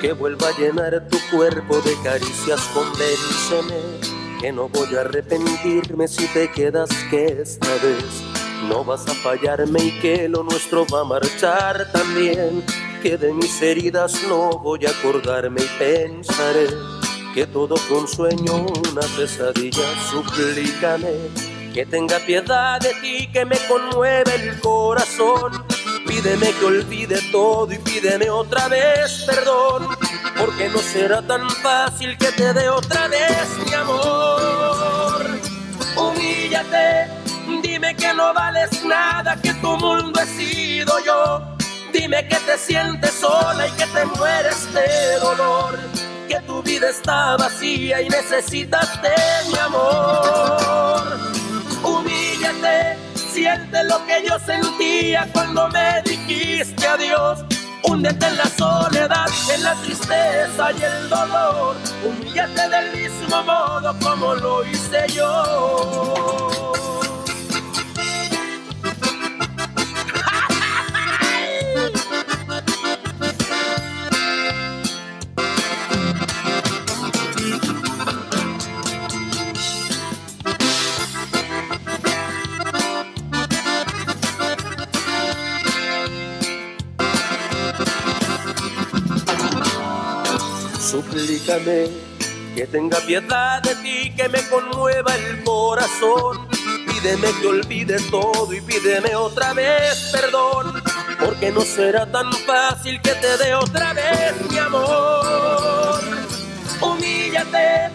[0.00, 3.78] Que vuelva a llenar tu cuerpo de caricias, convénceme.
[4.40, 8.24] Que no voy a arrepentirme si te quedas que esta vez
[8.68, 12.64] no vas a fallarme y que lo nuestro va a marchar también.
[13.02, 16.66] Que de mis heridas no voy a acordarme y pensaré
[17.34, 19.84] que todo fue un sueño, una pesadilla.
[20.10, 21.08] Suplícame
[21.72, 25.64] que tenga piedad de ti, que me conmueve el corazón.
[26.06, 29.88] Pídeme que olvide todo y pídeme otra vez perdón,
[30.38, 35.26] porque no será tan fácil que te dé otra vez mi amor.
[35.96, 37.08] Humíllate,
[37.62, 41.59] dime que no vales nada, que tu mundo he sido yo.
[41.92, 45.78] Dime que te sientes sola y que te mueres de dolor,
[46.28, 49.10] que tu vida está vacía y necesitas de
[49.50, 51.18] mi amor.
[51.82, 57.44] Humíllate, siente lo que yo sentía cuando me dijiste adiós.
[57.82, 61.76] Húndete en la soledad, en la tristeza y el dolor.
[62.04, 66.72] Humíllate del mismo modo como lo hice yo.
[91.20, 91.88] Suplícame
[92.56, 96.48] que tenga piedad de ti, que me conmueva el corazón.
[96.86, 100.82] Pídeme que olvide todo y pídeme otra vez perdón,
[101.18, 106.00] porque no será tan fácil que te dé otra vez mi amor.
[106.80, 107.90] Humíllate,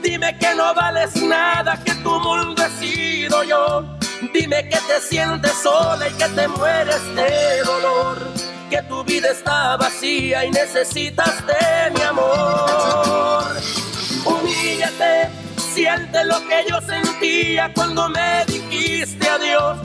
[0.00, 3.98] dime que no vales nada, que tu mundo he sido yo.
[4.32, 9.76] Dime que te sientes sola y que te mueres de dolor que tu vida está
[9.76, 13.44] vacía y necesitas de mi amor.
[14.24, 19.78] Humíllate, siente lo que yo sentía cuando me dijiste adiós.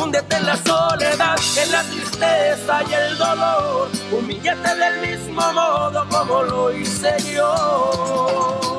[0.00, 3.88] Húndete en la soledad, en la tristeza y el dolor.
[4.12, 8.75] Humíllate del mismo modo como lo hice yo.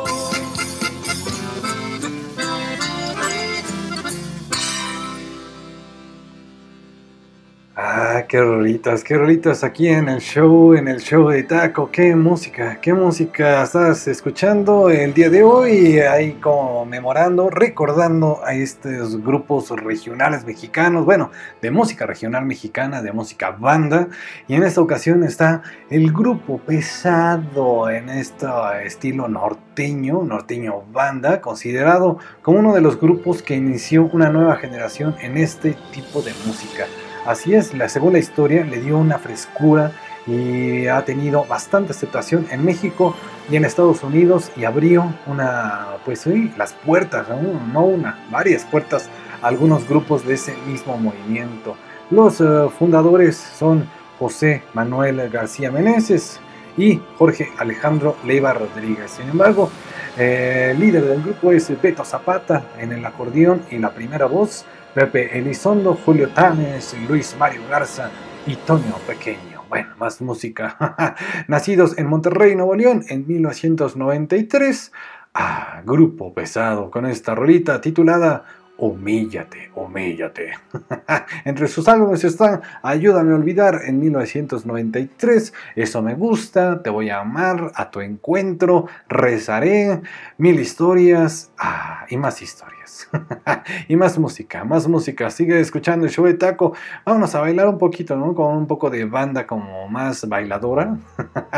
[7.80, 11.92] Ah, qué rolitas, qué rolitas aquí en el show, en el show de Taco.
[11.92, 19.24] Qué música, qué música estás escuchando el día de hoy, ahí conmemorando, recordando a estos
[19.24, 21.30] grupos regionales mexicanos, bueno,
[21.62, 24.08] de música regional mexicana, de música banda.
[24.48, 28.48] Y en esta ocasión está el grupo pesado en este
[28.86, 35.16] estilo norteño, norteño banda, considerado como uno de los grupos que inició una nueva generación
[35.22, 36.88] en este tipo de música.
[37.28, 39.92] Así es, la segunda historia le dio una frescura
[40.26, 43.18] y ha tenido bastante aceptación en México
[43.52, 47.28] y en Estados Unidos y abrió una, pues sí, las puertas,
[47.74, 47.84] ¿no?
[47.84, 49.10] una, varias puertas
[49.42, 51.76] a algunos grupos de ese mismo movimiento.
[52.12, 53.90] Los uh, fundadores son
[54.20, 56.40] José Manuel García Meneses
[56.78, 59.12] y Jorge Alejandro Leiva Rodríguez.
[59.12, 59.70] Sin embargo,
[60.18, 64.64] eh, el líder del grupo es Beto Zapata en el acordeón y la primera voz.
[64.94, 68.10] Pepe Elizondo, Julio Tames, Luis Mario Garza
[68.46, 69.64] y Toño Pequeño.
[69.70, 71.16] Bueno, más música.
[71.48, 74.92] Nacidos en Monterrey, Nuevo León, en 1993.
[75.34, 78.46] Ah, grupo pesado con esta rolita titulada
[78.80, 80.52] Humíllate, humíllate.
[81.46, 87.22] Entre sus álbumes están Ayúdame a olvidar en 1993, Eso me gusta, Te voy a
[87.22, 90.02] amar, A tu encuentro, Rezaré,
[90.38, 93.10] Mil historias ah, y más historias.
[93.88, 95.30] y más música, más música.
[95.30, 96.74] Sigue escuchando el show de taco.
[97.06, 98.34] Vámonos a bailar un poquito, ¿no?
[98.34, 100.98] Con un poco de banda como más bailadora.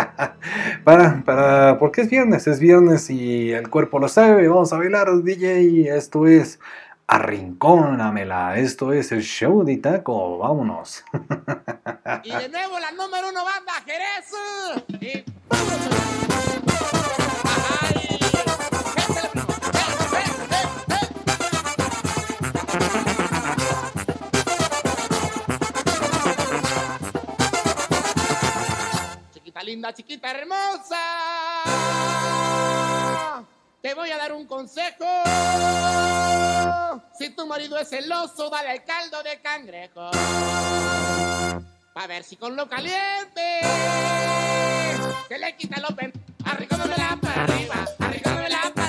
[0.83, 4.47] para, para, porque es viernes, es viernes y el cuerpo lo sabe.
[4.47, 5.95] Vamos a bailar, DJ.
[5.95, 6.59] Esto es
[7.11, 8.55] Arrincónamela.
[8.59, 10.37] Esto es el show de Taco.
[10.37, 11.03] Vámonos.
[12.23, 14.31] Y de nuevo la número uno banda, Jerez.
[29.33, 30.97] Chiquita linda, chiquita hermosa.
[33.89, 35.03] Te voy a dar un consejo.
[37.17, 40.11] Si tu marido es celoso, dale el caldo de cangrejo.
[41.91, 43.61] Pa' ver si con lo caliente
[45.27, 46.13] se le quita lo pen.
[46.45, 48.88] Arrinconamela para arriba, arrinconamela para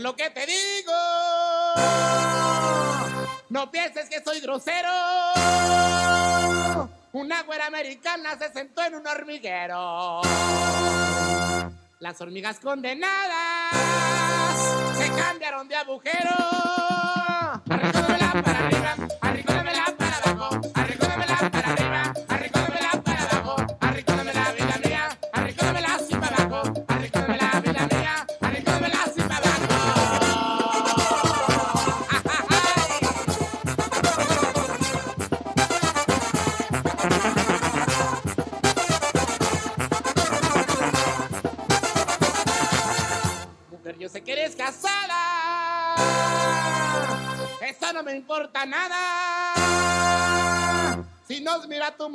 [0.00, 0.92] Lo que te digo.
[3.50, 4.88] No pienses que soy grosero.
[7.12, 10.22] Una güera americana se sentó en un hormiguero.
[11.98, 13.76] Las hormigas condenadas
[14.96, 16.81] se cambiaron de agujero.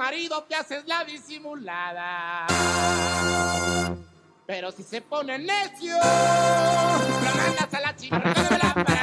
[0.08, 2.48] Marido, te haces la disimulada.
[4.46, 8.97] Pero si se pone necio, lo mandas a la chica.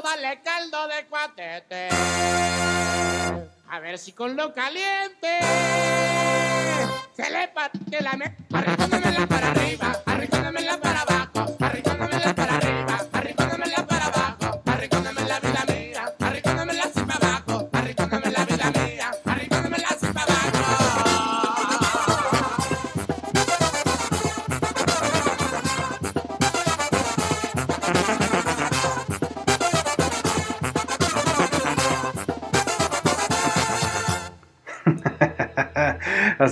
[0.00, 1.88] Dale caldo de cuatete.
[3.68, 5.40] A ver si con lo caliente
[7.14, 8.30] se le parte la me.
[8.48, 8.72] Para
[9.50, 10.02] arriba,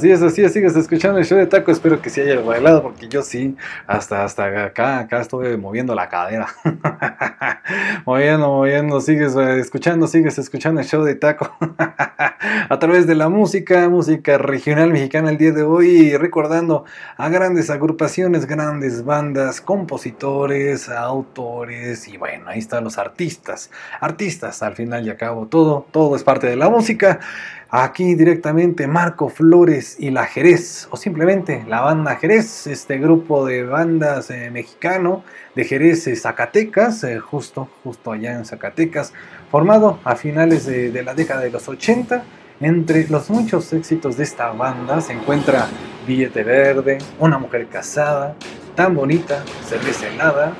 [0.00, 2.82] Así es, así es, sigues escuchando el show de taco, espero que sí haya bailado,
[2.82, 3.54] porque yo sí,
[3.86, 6.46] hasta, hasta acá, acá estuve moviendo la cadera.
[8.06, 11.54] moviendo, moviendo, sigues eh, escuchando, sigues escuchando el show de taco.
[12.70, 16.86] a través de la música, música regional mexicana el día de hoy, recordando
[17.18, 23.70] a grandes agrupaciones, grandes bandas, compositores, autores, y bueno, ahí están los artistas.
[24.00, 27.20] Artistas, al final y al cabo, todo, todo es parte de la música.
[27.72, 33.62] Aquí directamente Marco Flores y la Jerez, o simplemente la banda Jerez, este grupo de
[33.62, 35.22] bandas eh, mexicano
[35.54, 39.12] de Jerez, eh, Zacatecas, eh, justo, justo allá en Zacatecas,
[39.50, 42.24] formado a finales de, la década de los 80.
[42.60, 45.68] Entre los muchos éxitos de esta banda se encuentra
[46.06, 48.34] Billete Verde, Una Mujer Casada,
[48.74, 50.54] Tan Bonita, Cerveza Helada,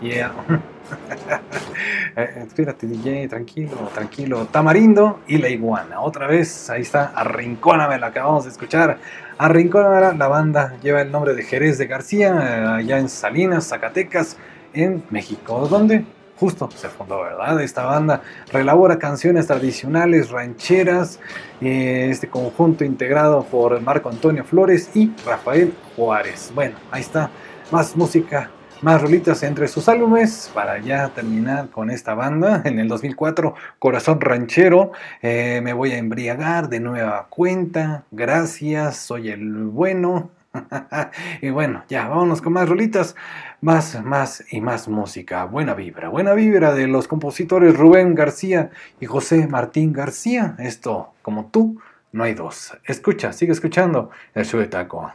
[0.00, 0.32] Yeah.
[2.16, 4.46] Eh, espérate, DJ, tranquilo, tranquilo.
[4.46, 6.00] Tamarindo y la iguana.
[6.00, 8.98] Otra vez, ahí está, Arrincóname, la acabamos de escuchar.
[9.38, 14.36] Arrincóname, la banda lleva el nombre de Jerez de García, eh, allá en Salinas, Zacatecas,
[14.72, 16.04] en México, donde
[16.38, 17.60] justo se fundó, ¿verdad?
[17.60, 21.20] Esta banda relabora canciones tradicionales, rancheras,
[21.60, 26.50] eh, este conjunto integrado por Marco Antonio Flores y Rafael Juárez.
[26.54, 27.30] Bueno, ahí está,
[27.70, 28.50] más música
[28.82, 32.62] más rolitas entre sus álbumes para ya terminar con esta banda.
[32.64, 34.92] En el 2004, Corazón Ranchero,
[35.22, 40.30] eh, Me Voy a Embriagar de nueva cuenta, Gracias, Soy el Bueno.
[41.42, 43.14] y bueno, ya, vámonos con más rolitas,
[43.60, 45.44] más, más y más música.
[45.44, 50.54] Buena vibra, buena vibra de los compositores Rubén García y José Martín García.
[50.58, 51.80] Esto, como tú,
[52.12, 52.76] no hay dos.
[52.84, 55.12] Escucha, sigue escuchando el show de taco.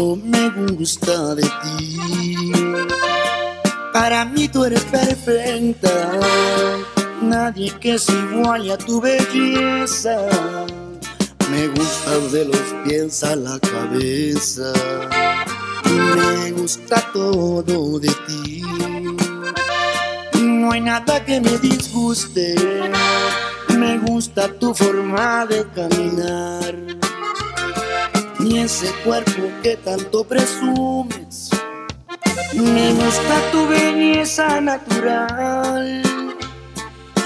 [0.00, 1.98] Me gusta de ti.
[3.92, 6.18] Para mí tú eres perfecta.
[7.20, 10.16] Nadie que se iguale a tu belleza.
[11.50, 14.72] Me gusta de los pies a la cabeza.
[15.84, 18.62] Me gusta todo de ti.
[20.40, 22.54] No hay nada que me disguste.
[23.76, 26.99] Me gusta tu forma de caminar.
[28.42, 31.50] Y ese cuerpo que tanto presumes.
[32.54, 36.02] Me gusta tu belleza natural.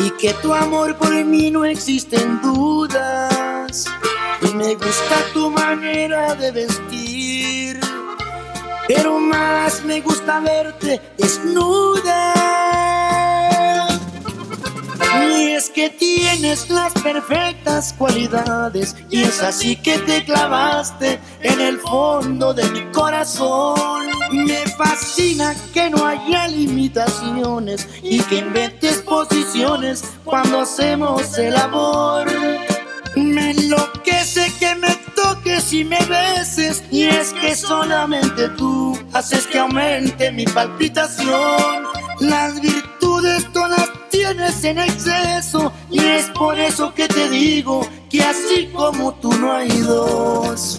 [0.01, 3.86] Y que tu amor por mí no existen dudas.
[4.43, 7.81] Y me gusta tu manera de vestir.
[8.89, 12.74] Pero más me gusta verte desnuda.
[15.23, 21.78] Y es que tienes las perfectas cualidades y es así que te clavaste en el
[21.78, 24.07] fondo de mi corazón.
[24.32, 32.27] Me fascina que no haya limitaciones y que inventes posiciones cuando hacemos el amor.
[33.15, 39.59] Me enloquece que me toques y me beses y es que solamente tú haces que
[39.59, 42.04] aumente mi palpitación.
[42.20, 48.69] Las virtudes todas tienes en exceso y es por eso que te digo que así
[48.73, 50.78] como tú no hay dos.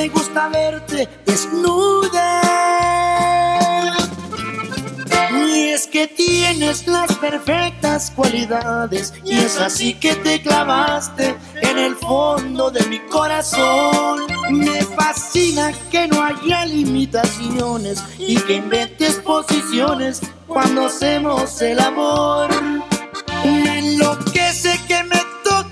[0.00, 2.40] Me gusta verte desnuda.
[5.46, 11.96] Y es que tienes las perfectas cualidades y es así que te clavaste en el
[11.96, 14.20] fondo de mi corazón.
[14.50, 22.48] Me fascina que no haya limitaciones y que inventes posiciones cuando hacemos el amor.
[23.44, 24.39] Me enloquece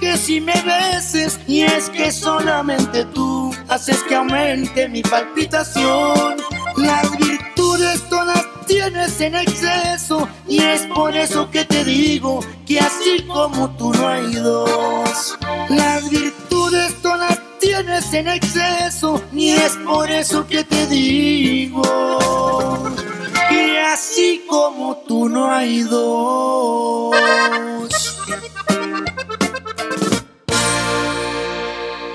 [0.09, 6.37] toques y me beses y es que solamente tú haces que aumente mi palpitación.
[6.77, 13.25] Las virtudes todas tienes en exceso y es por eso que te digo que así
[13.27, 15.39] como tú no hay dos.
[15.69, 21.83] Las virtudes todas tienes en exceso y es por eso que te digo
[23.51, 27.17] que así como tú no hay dos.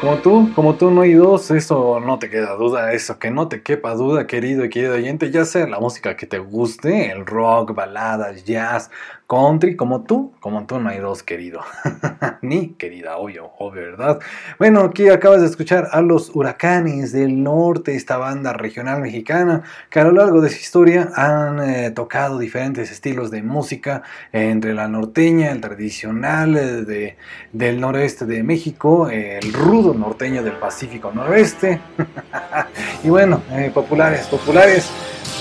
[0.04, 3.48] Como tú, como tú no hay dos, eso no te queda duda, eso que no
[3.48, 7.26] te quepa duda, querido y querido oyente, ya sea la música que te guste, el
[7.26, 8.92] rock, baladas, jazz,
[9.34, 11.62] country, como tú, como tú no hay dos, querido.
[12.42, 14.20] Ni querida, obvio, obvio, ¿verdad?
[14.60, 20.00] Bueno, aquí acabas de escuchar a los Huracanes del Norte, esta banda regional mexicana que
[20.00, 24.74] a lo largo de su historia han eh, tocado diferentes estilos de música, eh, entre
[24.74, 27.18] la norteña, el tradicional eh, de,
[27.52, 31.82] del noreste de México, el rudo norteño del Pacífico Noroeste.
[33.04, 33.42] y bueno,
[33.74, 34.92] populares, populares,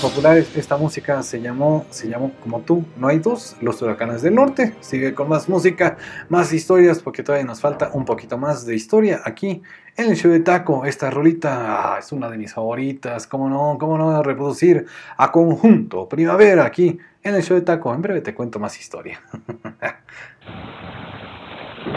[0.01, 0.47] populares.
[0.55, 4.73] Esta música se llamó, se llamó como tú, no hay dos, los huracanes del norte.
[4.79, 5.97] Sigue con más música,
[6.29, 9.61] más historias, porque todavía nos falta un poquito más de historia aquí
[9.95, 10.85] en el show de Taco.
[10.85, 13.27] Esta rolita ah, es una de mis favoritas.
[13.27, 13.77] ¿Cómo no?
[13.79, 14.85] ¿Cómo no reproducir
[15.17, 17.93] a conjunto primavera aquí en el show de Taco?
[17.93, 19.21] En breve te cuento más historia.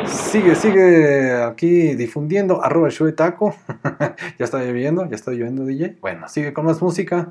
[0.07, 3.55] Sigue, sigue aquí difundiendo arroba el show de taco.
[4.39, 5.97] ya está lloviendo, ya está lloviendo DJ.
[6.01, 7.29] Bueno, sigue con más música.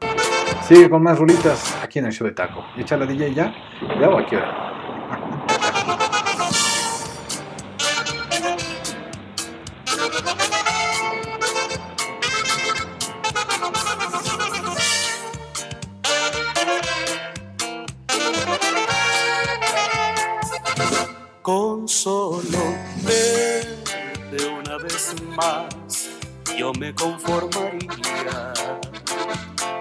[0.61, 2.65] Sigue con más rulitas aquí en el show de taco.
[2.75, 3.53] Y echa la DJ ya.
[3.99, 4.65] Ya o a qué hora.
[21.41, 22.41] Con solo
[23.03, 26.09] verte una vez más,
[26.57, 28.53] yo me conformaría.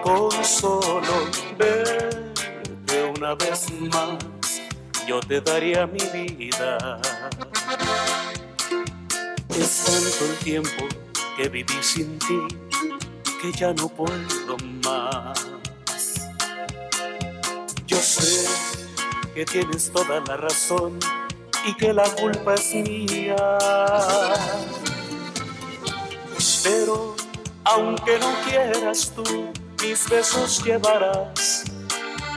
[0.02, 4.18] Con solo verte una vez más,
[5.06, 7.00] yo te daría mi vida.
[9.50, 10.86] Es tanto el tiempo
[11.36, 12.40] que viví sin ti
[13.40, 15.38] que ya no puedo más.
[17.86, 18.46] Yo sé
[19.34, 20.98] que tienes toda la razón
[21.66, 23.36] y que la culpa es mía.
[26.62, 27.14] Pero
[27.65, 31.65] aunque no quieras tú, mis besos llevarás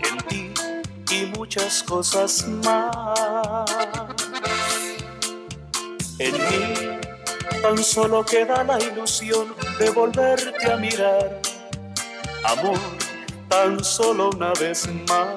[0.03, 0.53] en ti
[1.11, 3.69] y muchas cosas más.
[6.19, 6.73] En mí
[7.61, 11.41] tan solo queda la ilusión de volverte a mirar.
[12.43, 12.79] Amor,
[13.49, 15.35] tan solo una vez más.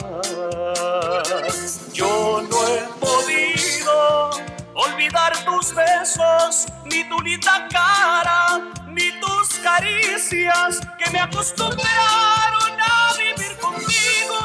[1.92, 4.30] Yo no he podido
[4.74, 8.60] olvidar tus besos, ni tu linda cara,
[8.92, 14.38] ni tus caricias que me acostumbraron a vivir contigo,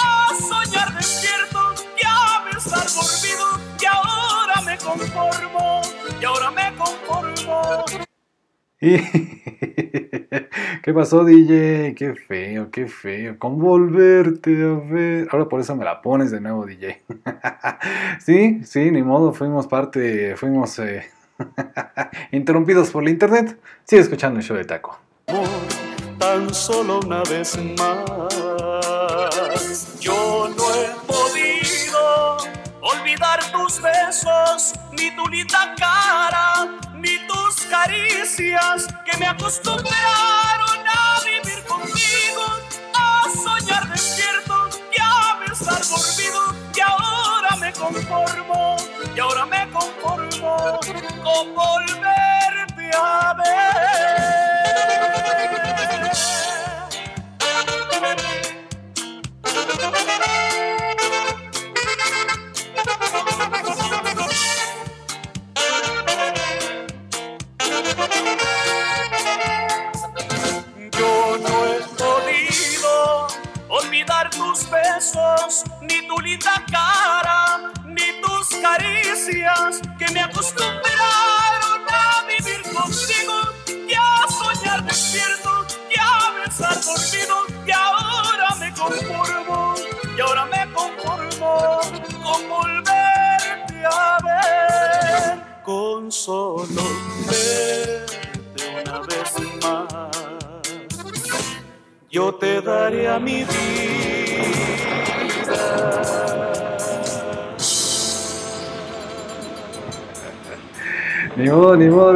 [0.00, 3.60] a soñar despierto y a besar dormido.
[3.80, 5.82] Y ahora me conformo,
[6.20, 7.84] y ahora me conformo.
[10.82, 11.94] ¿Qué pasó, DJ?
[11.94, 13.38] Qué feo, qué feo.
[13.38, 15.28] Con volverte a ver.
[15.30, 17.00] Ahora por eso me la pones de nuevo, DJ.
[18.18, 19.32] sí, sí, ni modo.
[19.32, 21.04] Fuimos parte, fuimos eh,
[22.32, 23.58] interrumpidos por la internet.
[23.84, 24.98] Sigue escuchando el show de Taco.
[26.18, 28.42] tan solo una vez más.
[30.00, 32.36] Yo no he podido
[32.80, 41.64] olvidar tus besos, ni tu linda cara, ni tus caricias que me acostumbraron a vivir
[41.66, 42.44] contigo,
[42.94, 46.54] a soñar despierto y a besar dormido.
[46.74, 47.41] Y ahora
[47.72, 48.76] conformo,
[49.14, 50.80] y ahora me conformo
[51.22, 54.12] con volverte a ver.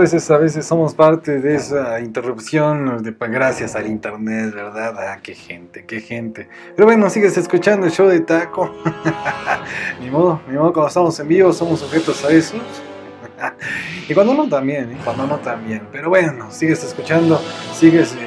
[0.07, 4.95] Veces, a veces somos parte de esa interrupción de, gracias al internet, ¿verdad?
[4.97, 6.49] Ah, qué gente, qué gente.
[6.77, 8.73] Pero bueno, sigues escuchando el show de Taco.
[10.01, 12.55] ni modo, ni modo, cuando estamos en vivo somos sujetos a eso.
[14.09, 14.99] y cuando no también, ¿eh?
[15.03, 15.83] cuando no también.
[15.91, 17.41] Pero bueno, sigues escuchando,
[17.75, 18.26] sigues eh,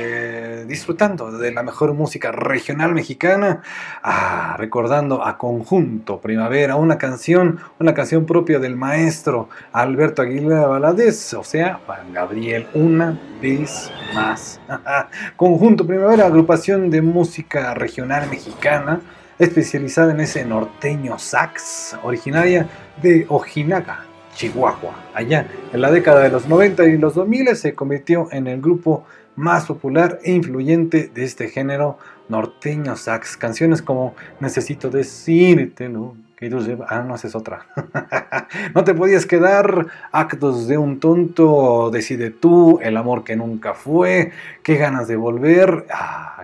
[0.70, 3.62] disfrutando de la mejor música regional mexicana,
[4.04, 11.34] ah, recordando a Conjunto Primavera, una canción, una canción propia del maestro Alberto Aguilera Valadez,
[11.34, 14.62] o sea, Juan Gabriel, una vez más.
[15.36, 19.02] Conjunto Primavera, agrupación de música regional mexicana
[19.40, 22.68] especializada en ese norteño sax, originaria
[23.02, 24.06] de Ojinaga,
[24.36, 24.94] Chihuahua.
[25.14, 29.06] Allá, en la década de los 90 y los 2000 se convirtió en el grupo
[29.40, 31.98] más popular e influyente de este género
[32.28, 33.38] norteño sax.
[33.38, 36.16] Canciones como Necesito decirte, ¿no?
[36.36, 36.50] Que
[36.88, 37.66] Ah, no, esa es otra.
[38.76, 39.88] no te podías quedar.
[40.14, 41.90] Actos de un tonto.
[41.92, 42.80] Decide tú.
[42.82, 44.32] El amor que nunca fue.
[44.64, 45.86] Qué ganas de volver.
[45.94, 46.38] Ah,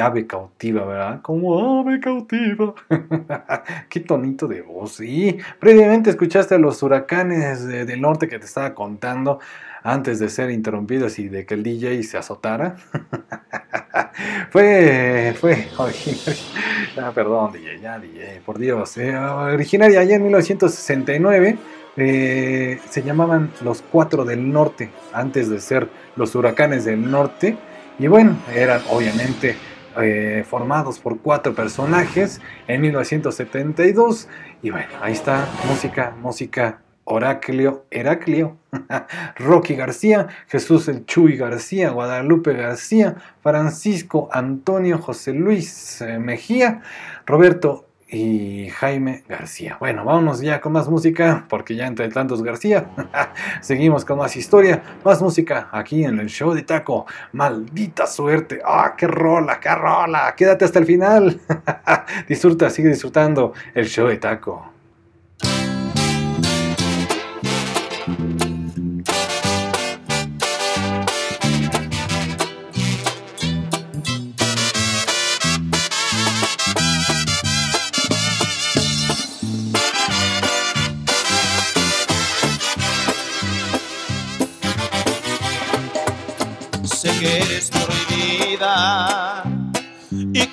[0.00, 1.20] ave cautiva, ¿verdad?
[1.20, 2.72] Como ave cautiva.
[3.90, 5.00] Qué tonito de voz.
[5.00, 9.40] Y previamente escuchaste a los huracanes de- del norte que te estaba contando
[9.84, 12.76] antes de ser interrumpidos y de que el DJ se azotara.
[14.50, 16.42] fue, fue originaria.
[16.96, 18.96] Ah, perdón, DJ, ya, DJ, por Dios.
[18.98, 21.58] Eh, originaria allá en 1969.
[21.96, 27.56] eh, se llamaban los Cuatro del Norte, antes de ser los Huracanes del Norte.
[27.98, 29.56] Y bueno, eran obviamente
[30.00, 34.28] eh, formados por cuatro personajes en 1972.
[34.62, 38.56] Y bueno, ahí está, música, música, Oraclio, Heraclio,
[39.36, 46.82] Rocky García, Jesús el Chuy García, Guadalupe García, Francisco Antonio José Luis eh, Mejía,
[47.26, 49.76] Roberto y Jaime García.
[49.80, 52.86] Bueno, vámonos ya con más música, porque ya entre tantos García,
[53.60, 57.06] seguimos con más historia, más música aquí en el show de Taco.
[57.32, 60.34] Maldita suerte, ¡ah, qué rola, qué rola!
[60.36, 61.40] Quédate hasta el final.
[62.28, 64.73] Disfruta, sigue disfrutando el show de Taco.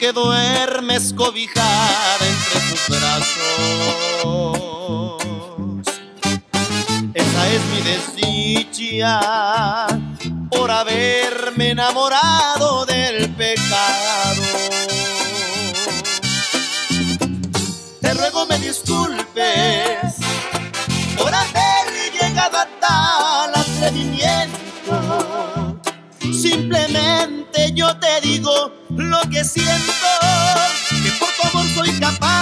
[0.01, 3.37] Que duermes cobijada entre tus brazos.
[7.13, 9.19] Esa es mi desdicha
[10.49, 14.41] por haberme enamorado del pecado.
[18.01, 20.15] Te ruego me disculpes
[21.15, 21.93] por haber
[23.53, 25.60] atrevimiento.
[26.21, 29.91] Simplemente yo te digo lo que siento,
[31.03, 32.40] que por tu amor soy capaz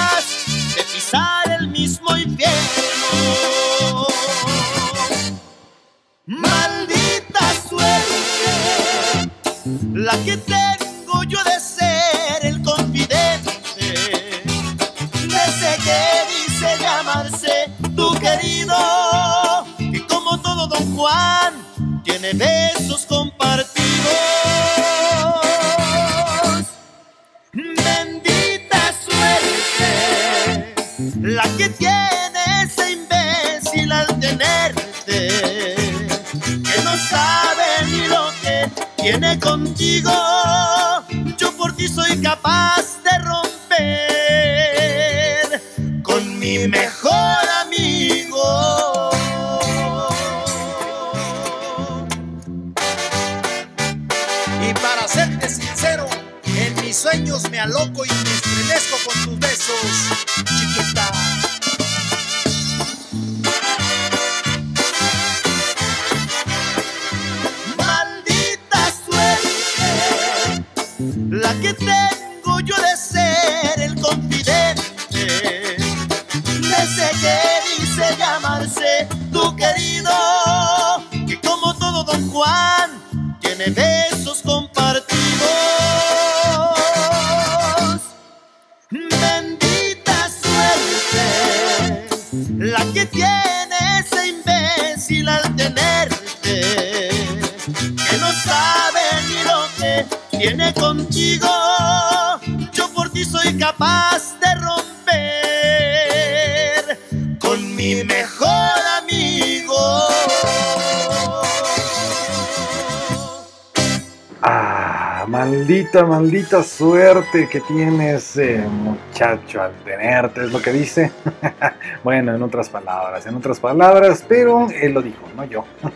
[115.89, 121.11] maldita, maldita suerte que tiene ese muchacho al tenerte, es lo que dice.
[122.03, 125.65] bueno, en otras palabras, en otras palabras, pero él lo dijo, no yo.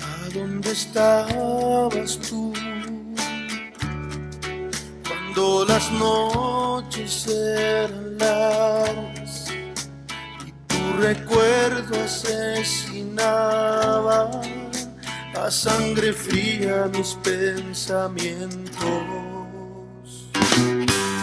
[0.04, 2.51] ¿A dónde estabas tú?
[5.94, 9.52] Noches eran largas
[10.46, 13.22] y tu recuerdo asesinaba
[15.36, 18.82] a sangre fría mis pensamientos.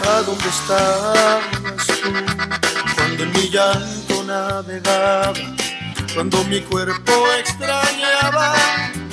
[0.07, 2.11] ¿A dónde estabas tú
[2.95, 5.33] cuando en mi llanto navegaba?
[6.13, 8.55] Cuando mi cuerpo extrañaba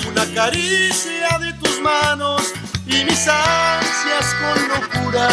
[0.09, 2.53] una caricia de tus manos
[2.99, 5.27] y mis ansias con locura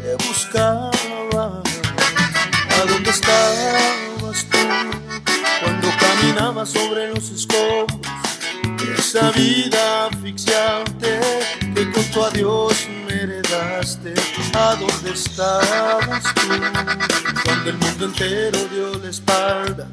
[0.00, 1.62] te buscaba.
[2.70, 4.58] ¿A dónde estabas tú
[5.62, 8.02] cuando caminaba sobre los escombros
[8.98, 11.20] esa vida asfixiante
[11.74, 14.14] que con tu adiós me heredaste.
[14.54, 16.48] ¿A dónde estabas tú?
[17.44, 19.86] Cuando el mundo entero dio la espalda,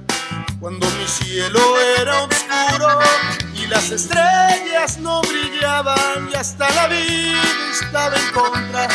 [0.59, 1.59] cuando mi cielo
[1.99, 2.99] era oscuro
[3.69, 7.41] las estrellas no brillaban y hasta la vida
[7.71, 8.87] estaba en contra.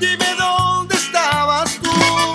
[0.00, 2.25] Dime dónde estabas tú.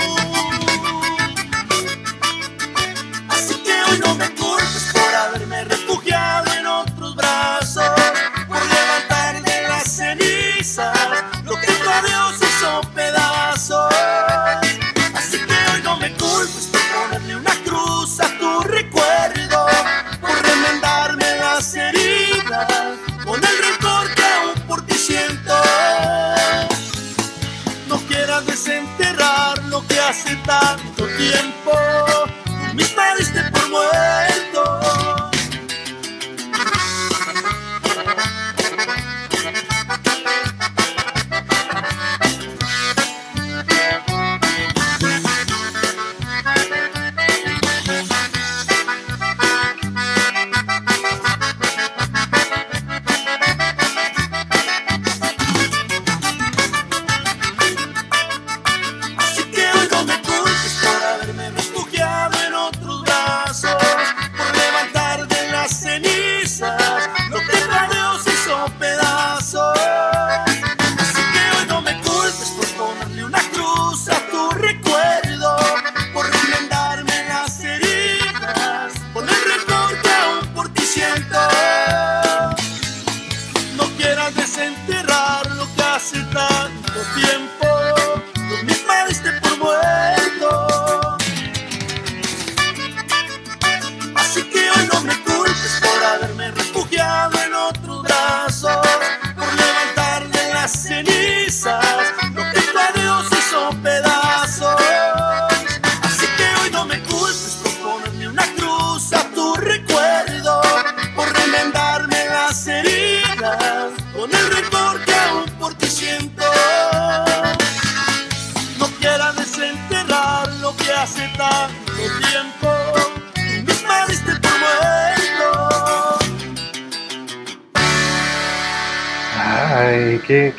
[30.52, 32.01] Tanto tiempo.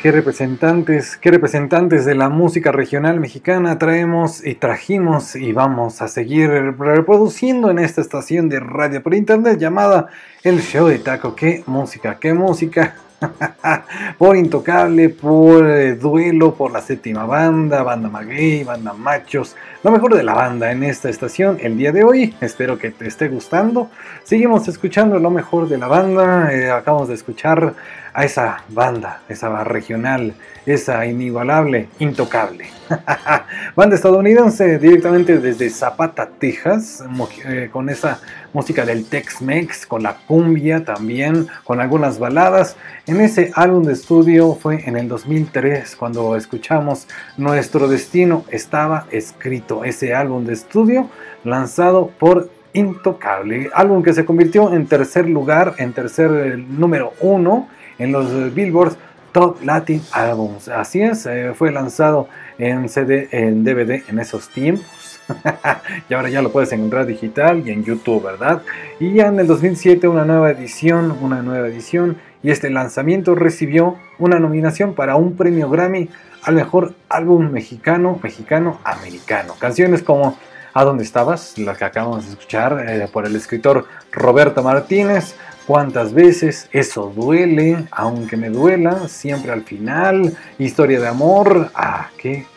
[0.03, 6.09] Qué, representantes, qué representantes de la música regional mexicana traemos y trajimos y vamos a
[6.09, 10.09] seguir reproduciendo en esta estación de radio por internet llamada
[10.43, 11.37] El Show de Taco.
[11.37, 12.97] Qué música, qué música.
[14.17, 20.15] por Intocable, por eh, Duelo, por la séptima banda, Banda Maguey, Banda Machos, lo mejor
[20.15, 22.35] de la banda en esta estación el día de hoy.
[22.41, 23.89] Espero que te esté gustando.
[24.23, 26.53] Seguimos escuchando lo mejor de la banda.
[26.53, 27.73] eh, acabamos de escuchar
[28.13, 30.33] a esa banda, esa regional,
[30.65, 32.69] esa inigualable, intocable.
[33.75, 37.03] banda estadounidense directamente desde Zapata, Texas,
[37.45, 38.19] eh, con esa
[38.53, 42.77] música del Tex-Mex, con la cumbia también, con algunas baladas.
[43.07, 47.07] En ese álbum de estudio fue en el 2003 cuando escuchamos
[47.37, 51.09] Nuestro Destino estaba escrito, ese álbum de estudio
[51.43, 57.67] lanzado por Intocable, álbum que se convirtió en tercer lugar, en tercer eh, número uno
[57.99, 58.95] en los eh, Billboard
[59.31, 60.69] Top Latin Albums.
[60.69, 62.27] Así es, eh, fue lanzado
[62.57, 65.02] en CD, en DVD en esos tiempos.
[66.09, 68.61] y ahora ya lo puedes encontrar digital y en YouTube, ¿verdad?
[68.99, 72.17] Y ya en el 2007 una nueva edición, una nueva edición.
[72.41, 76.09] Y este lanzamiento recibió una nominación para un premio Grammy
[76.43, 79.55] al mejor álbum mexicano, mexicano, americano.
[79.59, 80.37] Canciones como
[80.75, 81.55] ¿A dónde estabas?
[81.59, 85.35] La que acabamos de escuchar eh, por el escritor Roberto Martínez.
[85.67, 86.67] ¿Cuántas veces?
[86.71, 90.35] Eso duele, aunque me duela, siempre al final.
[90.57, 91.69] Historia de amor.
[91.75, 92.47] Ah, qué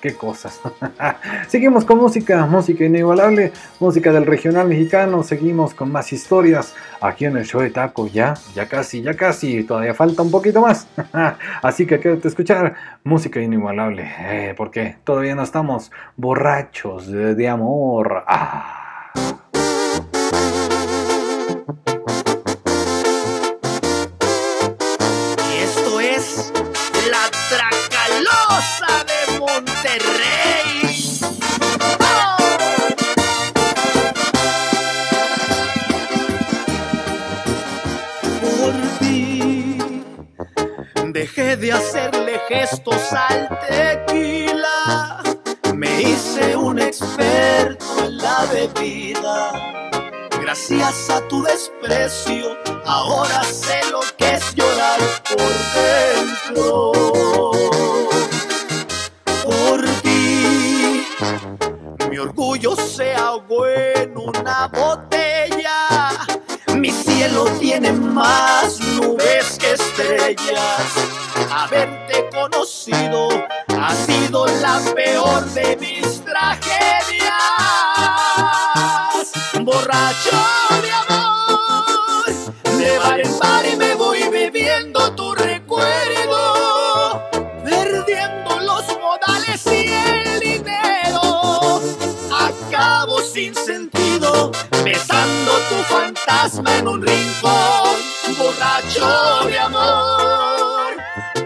[0.00, 0.60] qué cosas.
[1.48, 5.22] Seguimos con música, música inigualable, música del regional mexicano.
[5.22, 8.08] Seguimos con más historias aquí en el show de Taco.
[8.08, 10.86] Ya, ya casi, ya casi, todavía falta un poquito más.
[11.62, 12.74] Así que quédate a escuchar
[13.04, 18.24] música inigualable, eh, porque todavía no estamos borrachos de, de amor.
[18.26, 19.41] Ah.
[41.56, 45.22] De hacerle gestos al tequila.
[45.74, 49.52] Me hice un experto en la bebida.
[50.40, 52.56] Gracias a tu desprecio,
[52.86, 56.92] ahora sé lo que es llorar por dentro.
[59.44, 61.06] Por ti,
[62.10, 66.10] mi orgullo se ahogó en una botella.
[66.76, 71.11] Mi cielo tiene más nubes que estrellas.
[71.54, 73.28] Haberte conocido
[73.78, 77.32] ha sido la peor de mis tragedias.
[79.60, 80.38] Borracho
[80.82, 82.24] de amor,
[82.78, 87.22] de bar en bar y me voy bebiendo tu recuerdo,
[87.62, 91.82] perdiendo los modales y el dinero.
[92.32, 94.52] Acabo sin sentido,
[94.82, 98.00] besando tu fantasma en un rincón,
[98.38, 100.01] borracho de amor,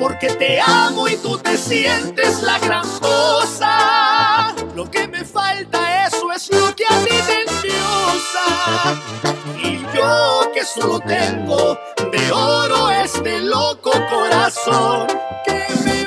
[0.09, 4.55] porque te amo y tú te sientes la gran cosa.
[4.77, 9.01] Lo que me falta, eso es lo que a ti te endiosa.
[9.61, 11.77] Y yo que solo tengo
[12.13, 15.09] de oro este loco corazón
[15.45, 16.06] que me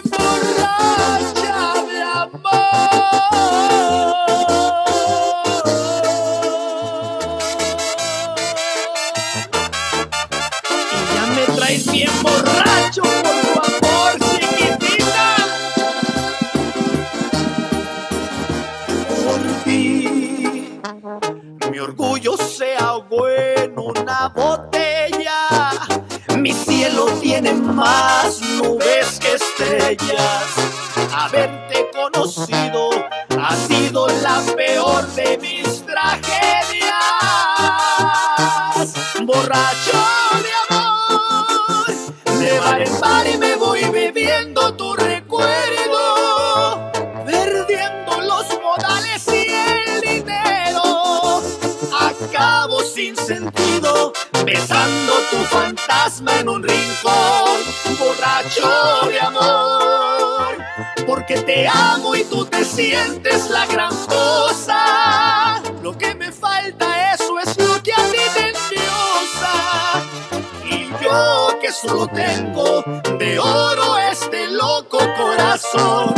[22.19, 25.71] orgullo se ahogó en una botella.
[26.37, 30.45] Mi cielo tiene más nubes que estrellas.
[31.13, 32.89] Haberte conocido
[33.39, 36.93] ha sido la peor de mis tragedias.
[39.25, 40.08] Borracho
[54.45, 57.59] besando tu fantasma en un rincón,
[57.99, 60.57] borracho de amor,
[61.05, 65.61] porque te amo y tú te sientes la gran cosa.
[65.81, 68.49] Lo que me falta, eso es lo que a ti te.
[70.65, 72.83] Y yo que solo tengo
[73.17, 76.13] de oro este loco corazón,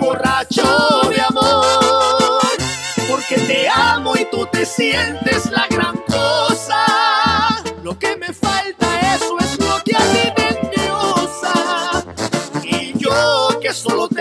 [0.00, 2.40] borracho de amor,
[3.08, 5.89] porque te amo y tú te sientes la gran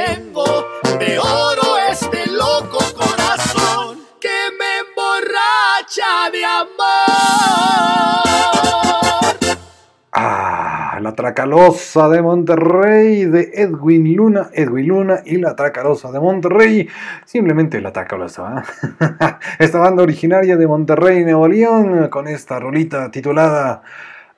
[0.06, 0.66] tengo
[1.00, 6.70] de oro este loco corazón que me emborracha de amor.
[10.12, 16.88] Ah, la Tracalosa de Monterrey de Edwin Luna, Edwin Luna y la Tracalosa de Monterrey,
[17.26, 18.64] simplemente la Tracalosa.
[19.02, 19.06] ¿eh?
[19.60, 23.82] Esta banda originaria de Monterrey, Nuevo León, con esta rolita titulada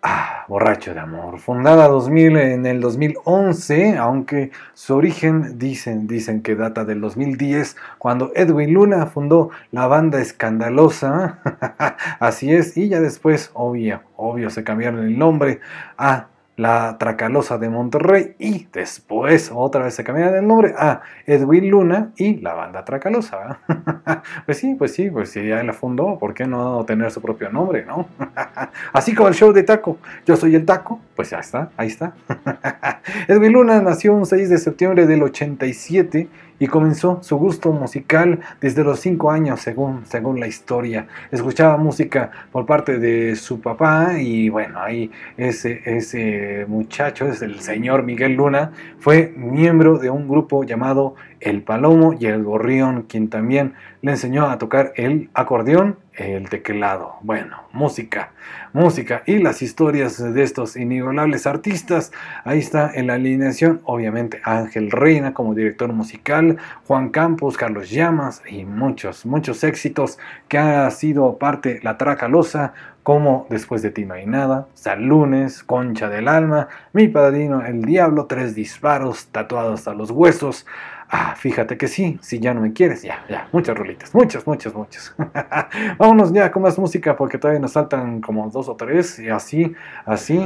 [0.04, 6.56] Ah, Borracho de Amor, fundada 2000 en el 2011, aunque su origen dicen, dicen que
[6.56, 11.40] data del 2010, cuando Edwin Luna fundó la banda Escandalosa,
[12.20, 15.60] así es, y ya después, obvio, obvio, se cambiaron el nombre
[16.00, 21.70] a la Tracalosa de Monterrey y después otra vez se cambiaron el nombre a Edwin
[21.70, 23.60] Luna y la banda Tracalosa.
[24.46, 27.50] pues sí, pues sí, pues si ya la fundó, ¿por qué no tener su propio
[27.50, 28.08] nombre, no?
[28.94, 32.14] Así como el show de Taco, yo soy el Taco, pues ya está, ahí está.
[33.28, 36.28] Edwin Luna nació un 6 de septiembre del 87
[36.62, 41.08] y comenzó su gusto musical desde los 5 años, según, según la historia.
[41.32, 47.62] Escuchaba música por parte de su papá y bueno, ahí ese, ese muchacho, es el
[47.62, 53.30] señor Miguel Luna, fue miembro de un grupo llamado El Palomo y el Gorrión, quien
[53.30, 57.16] también le enseñó a tocar el acordeón, el teclado.
[57.22, 58.32] Bueno, música,
[58.74, 62.12] música y las historias de estos inigualables artistas.
[62.44, 66.58] Ahí está en la alineación, obviamente Ángel Reina como director musical,
[66.88, 70.18] Juan Campos, Carlos Llamas y muchos, muchos éxitos
[70.48, 72.74] que ha sido parte La Tracalosa,
[73.04, 77.82] como Después de ti no hay nada, San Lunes, Concha del Alma, Mi Padrino, El
[77.82, 80.68] Diablo, Tres Disparos, Tatuados a los Huesos.
[81.14, 84.74] Ah, fíjate que sí, si ya no me quieres, ya, ya, muchas rolitas, muchas, muchas,
[84.74, 85.14] muchas.
[85.98, 89.76] Vámonos ya con más música porque todavía nos faltan como dos o tres y así,
[90.06, 90.40] así,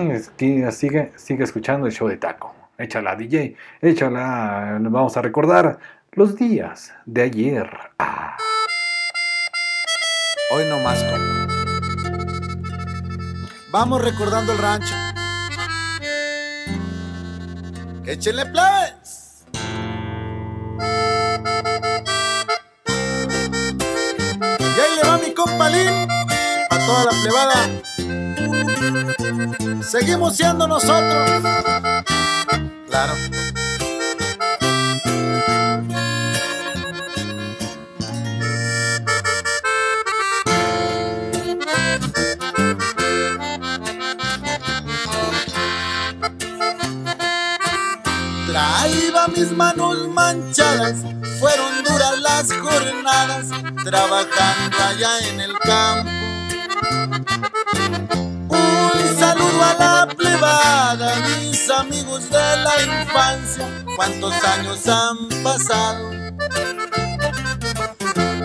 [0.71, 2.55] sigue, sigue escuchando el show de Taco.
[2.79, 5.77] Échala, DJ, échala, vamos a recordar
[6.13, 7.69] los días de ayer.
[7.99, 8.35] Ah.
[10.51, 11.45] Hoy no más, compa.
[13.71, 14.95] Vamos recordando el rancho.
[18.07, 19.04] ¡Échenle plebes!
[24.59, 26.07] Y ahí le va mi compa Lin,
[26.69, 27.69] pa' toda la plebada.
[29.81, 31.29] Seguimos siendo nosotros.
[32.89, 33.13] Claro.
[49.45, 50.95] Mis manos manchadas,
[51.39, 53.47] fueron duras las jornadas,
[53.83, 56.09] trabajando allá en el campo.
[58.49, 66.11] Un saludo a la plebada, mis amigos de la infancia, cuántos años han pasado.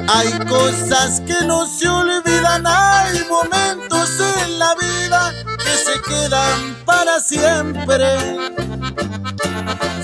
[0.08, 4.10] Hay cosas que no se olvidan, hay momentos
[4.42, 5.49] en la vida
[5.84, 8.04] se quedan para siempre.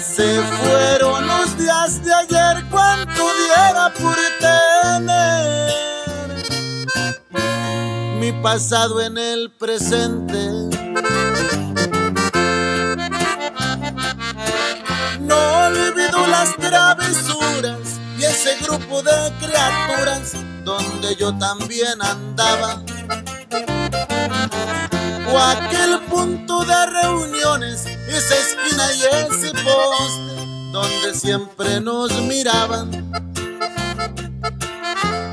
[0.00, 5.76] Se fueron los días de ayer, cuánto diera por tener
[8.20, 10.50] mi pasado en el presente.
[15.20, 20.32] No olvido las travesuras y ese grupo de criaturas
[20.64, 22.80] donde yo también andaba.
[25.32, 32.90] O aquel punto de reuniones, esa esquina y ese poste donde siempre nos miraban.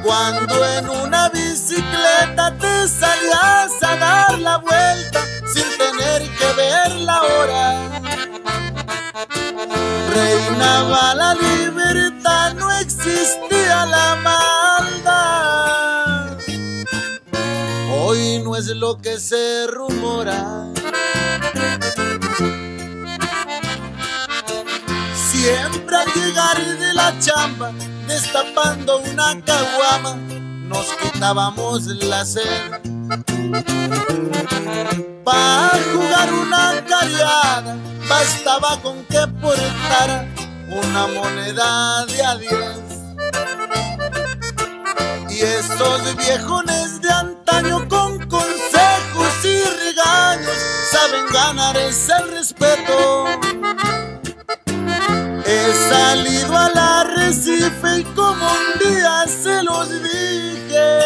[0.04, 5.22] Cuando en una bicicleta te salías a dar la vuelta
[5.54, 8.02] sin tener que ver la hora.
[10.14, 14.33] Reinaba la libertad, no existía la maldad.
[18.56, 20.68] Es lo que se rumora.
[25.32, 27.72] Siempre al llegar de la chamba,
[28.08, 30.16] destapando una caguama,
[30.68, 32.72] nos quitábamos la sed.
[35.24, 37.76] Para jugar una cariada,
[38.08, 40.28] bastaba con que portara
[40.70, 42.84] una moneda de a diez.
[45.30, 48.03] Y esos viejones de antaño con
[48.34, 50.58] consejos y regaños
[50.92, 53.26] saben ganar ese respeto.
[55.46, 61.00] He salido al arrecife y como un día se los dije,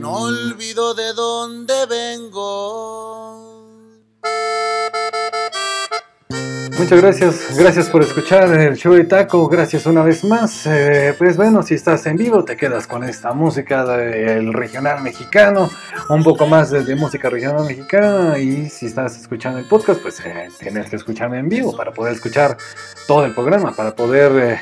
[0.00, 3.50] no olvido de dónde vengo.
[6.80, 10.66] Muchas gracias, gracias por escuchar el show de Taco, gracias una vez más.
[10.66, 15.68] Eh, pues bueno, si estás en vivo te quedas con esta música del regional mexicano,
[16.08, 20.48] un poco más de, música regional mexicana y si estás escuchando el podcast pues eh,
[20.58, 22.56] tienes que escucharme en vivo para poder escuchar
[23.06, 24.60] todo el programa, para poder eh,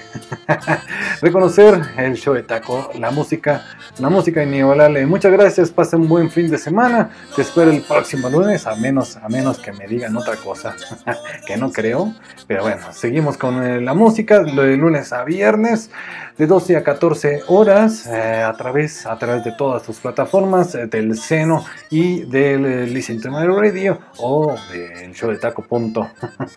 [1.22, 3.64] reconocer el show de Taco, la música,
[4.00, 5.06] la música inigualable.
[5.06, 9.16] Muchas gracias, pasen un buen fin de semana, te espero el próximo lunes, a menos,
[9.16, 10.74] a menos que me digan otra cosa,
[11.46, 12.07] que no creo.
[12.46, 15.90] Pero bueno, seguimos con eh, la música de lunes a viernes,
[16.38, 20.86] de 12 a 14 horas, eh, a, través, a través de todas tus plataformas, eh,
[20.86, 26.08] del seno y del eh, Listen to My Radio o del show de taco punto,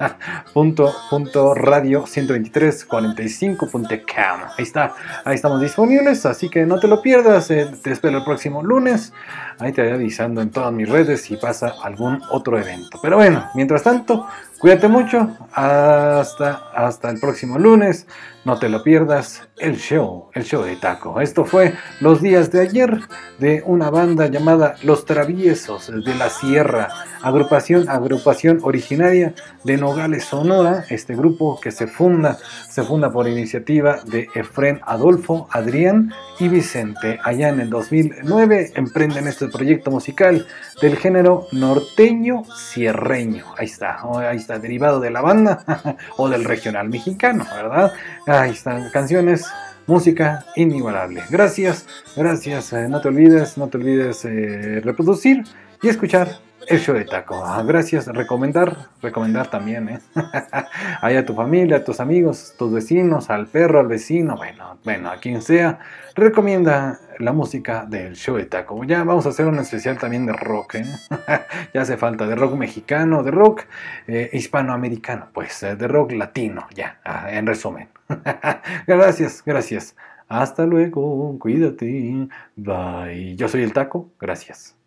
[0.53, 4.41] punto, punto radio 12345.com.
[4.55, 4.93] Ahí está,
[5.25, 7.47] ahí estamos disponibles, así que no te lo pierdas.
[7.47, 9.13] te espero el próximo lunes.
[9.57, 12.99] Ahí te voy avisando en todas mis redes si pasa algún otro evento.
[13.01, 14.27] Pero bueno, mientras tanto,
[14.61, 15.35] cuídate mucho.
[15.53, 18.05] Hasta, hasta el próximo lunes.
[18.43, 19.47] No te lo pierdas.
[19.59, 21.21] El show, el show de taco.
[21.21, 22.99] Esto fue los días de ayer
[23.37, 26.89] de una banda llamada Los Traviesos de la Sierra.
[27.21, 30.85] Agrupación, agrupación originaria de Nogales, Sonora.
[30.89, 37.19] Este grupo que se funda, se funda por iniciativa de Efren Adolfo, Adrián y Vicente.
[37.23, 40.47] Allá en el 2009 emprenden este proyecto musical
[40.81, 43.45] del género norteño sierreño.
[43.59, 45.63] Ahí está, oh, ahí está, derivado de la banda
[46.17, 47.93] o del regional mexicano, ¿verdad?
[48.31, 49.45] Ahí están canciones,
[49.87, 51.21] música inigualable.
[51.29, 51.85] Gracias,
[52.15, 52.71] gracias.
[52.71, 55.43] eh, no te olvides, no te olvides eh, reproducir
[55.81, 57.43] y escuchar el show de taco.
[57.45, 59.99] Ah, gracias, recomendar, recomendar también, ¿eh?
[61.01, 65.11] Ahí a tu familia, a tus amigos, tus vecinos, al perro, al vecino, bueno, bueno,
[65.11, 65.79] a quien sea,
[66.15, 68.81] recomienda la música del show de taco.
[68.85, 70.85] Ya vamos a hacer un especial también de rock, ¿eh?
[71.73, 73.63] ya hace falta de rock mexicano, de rock
[74.31, 77.89] hispanoamericano, pues, de rock latino, ya, ah, en resumen.
[78.87, 79.95] gracias, gracias.
[80.27, 82.27] Hasta luego, cuídate.
[82.55, 83.35] Bye.
[83.35, 84.80] Yo soy el taco, gracias.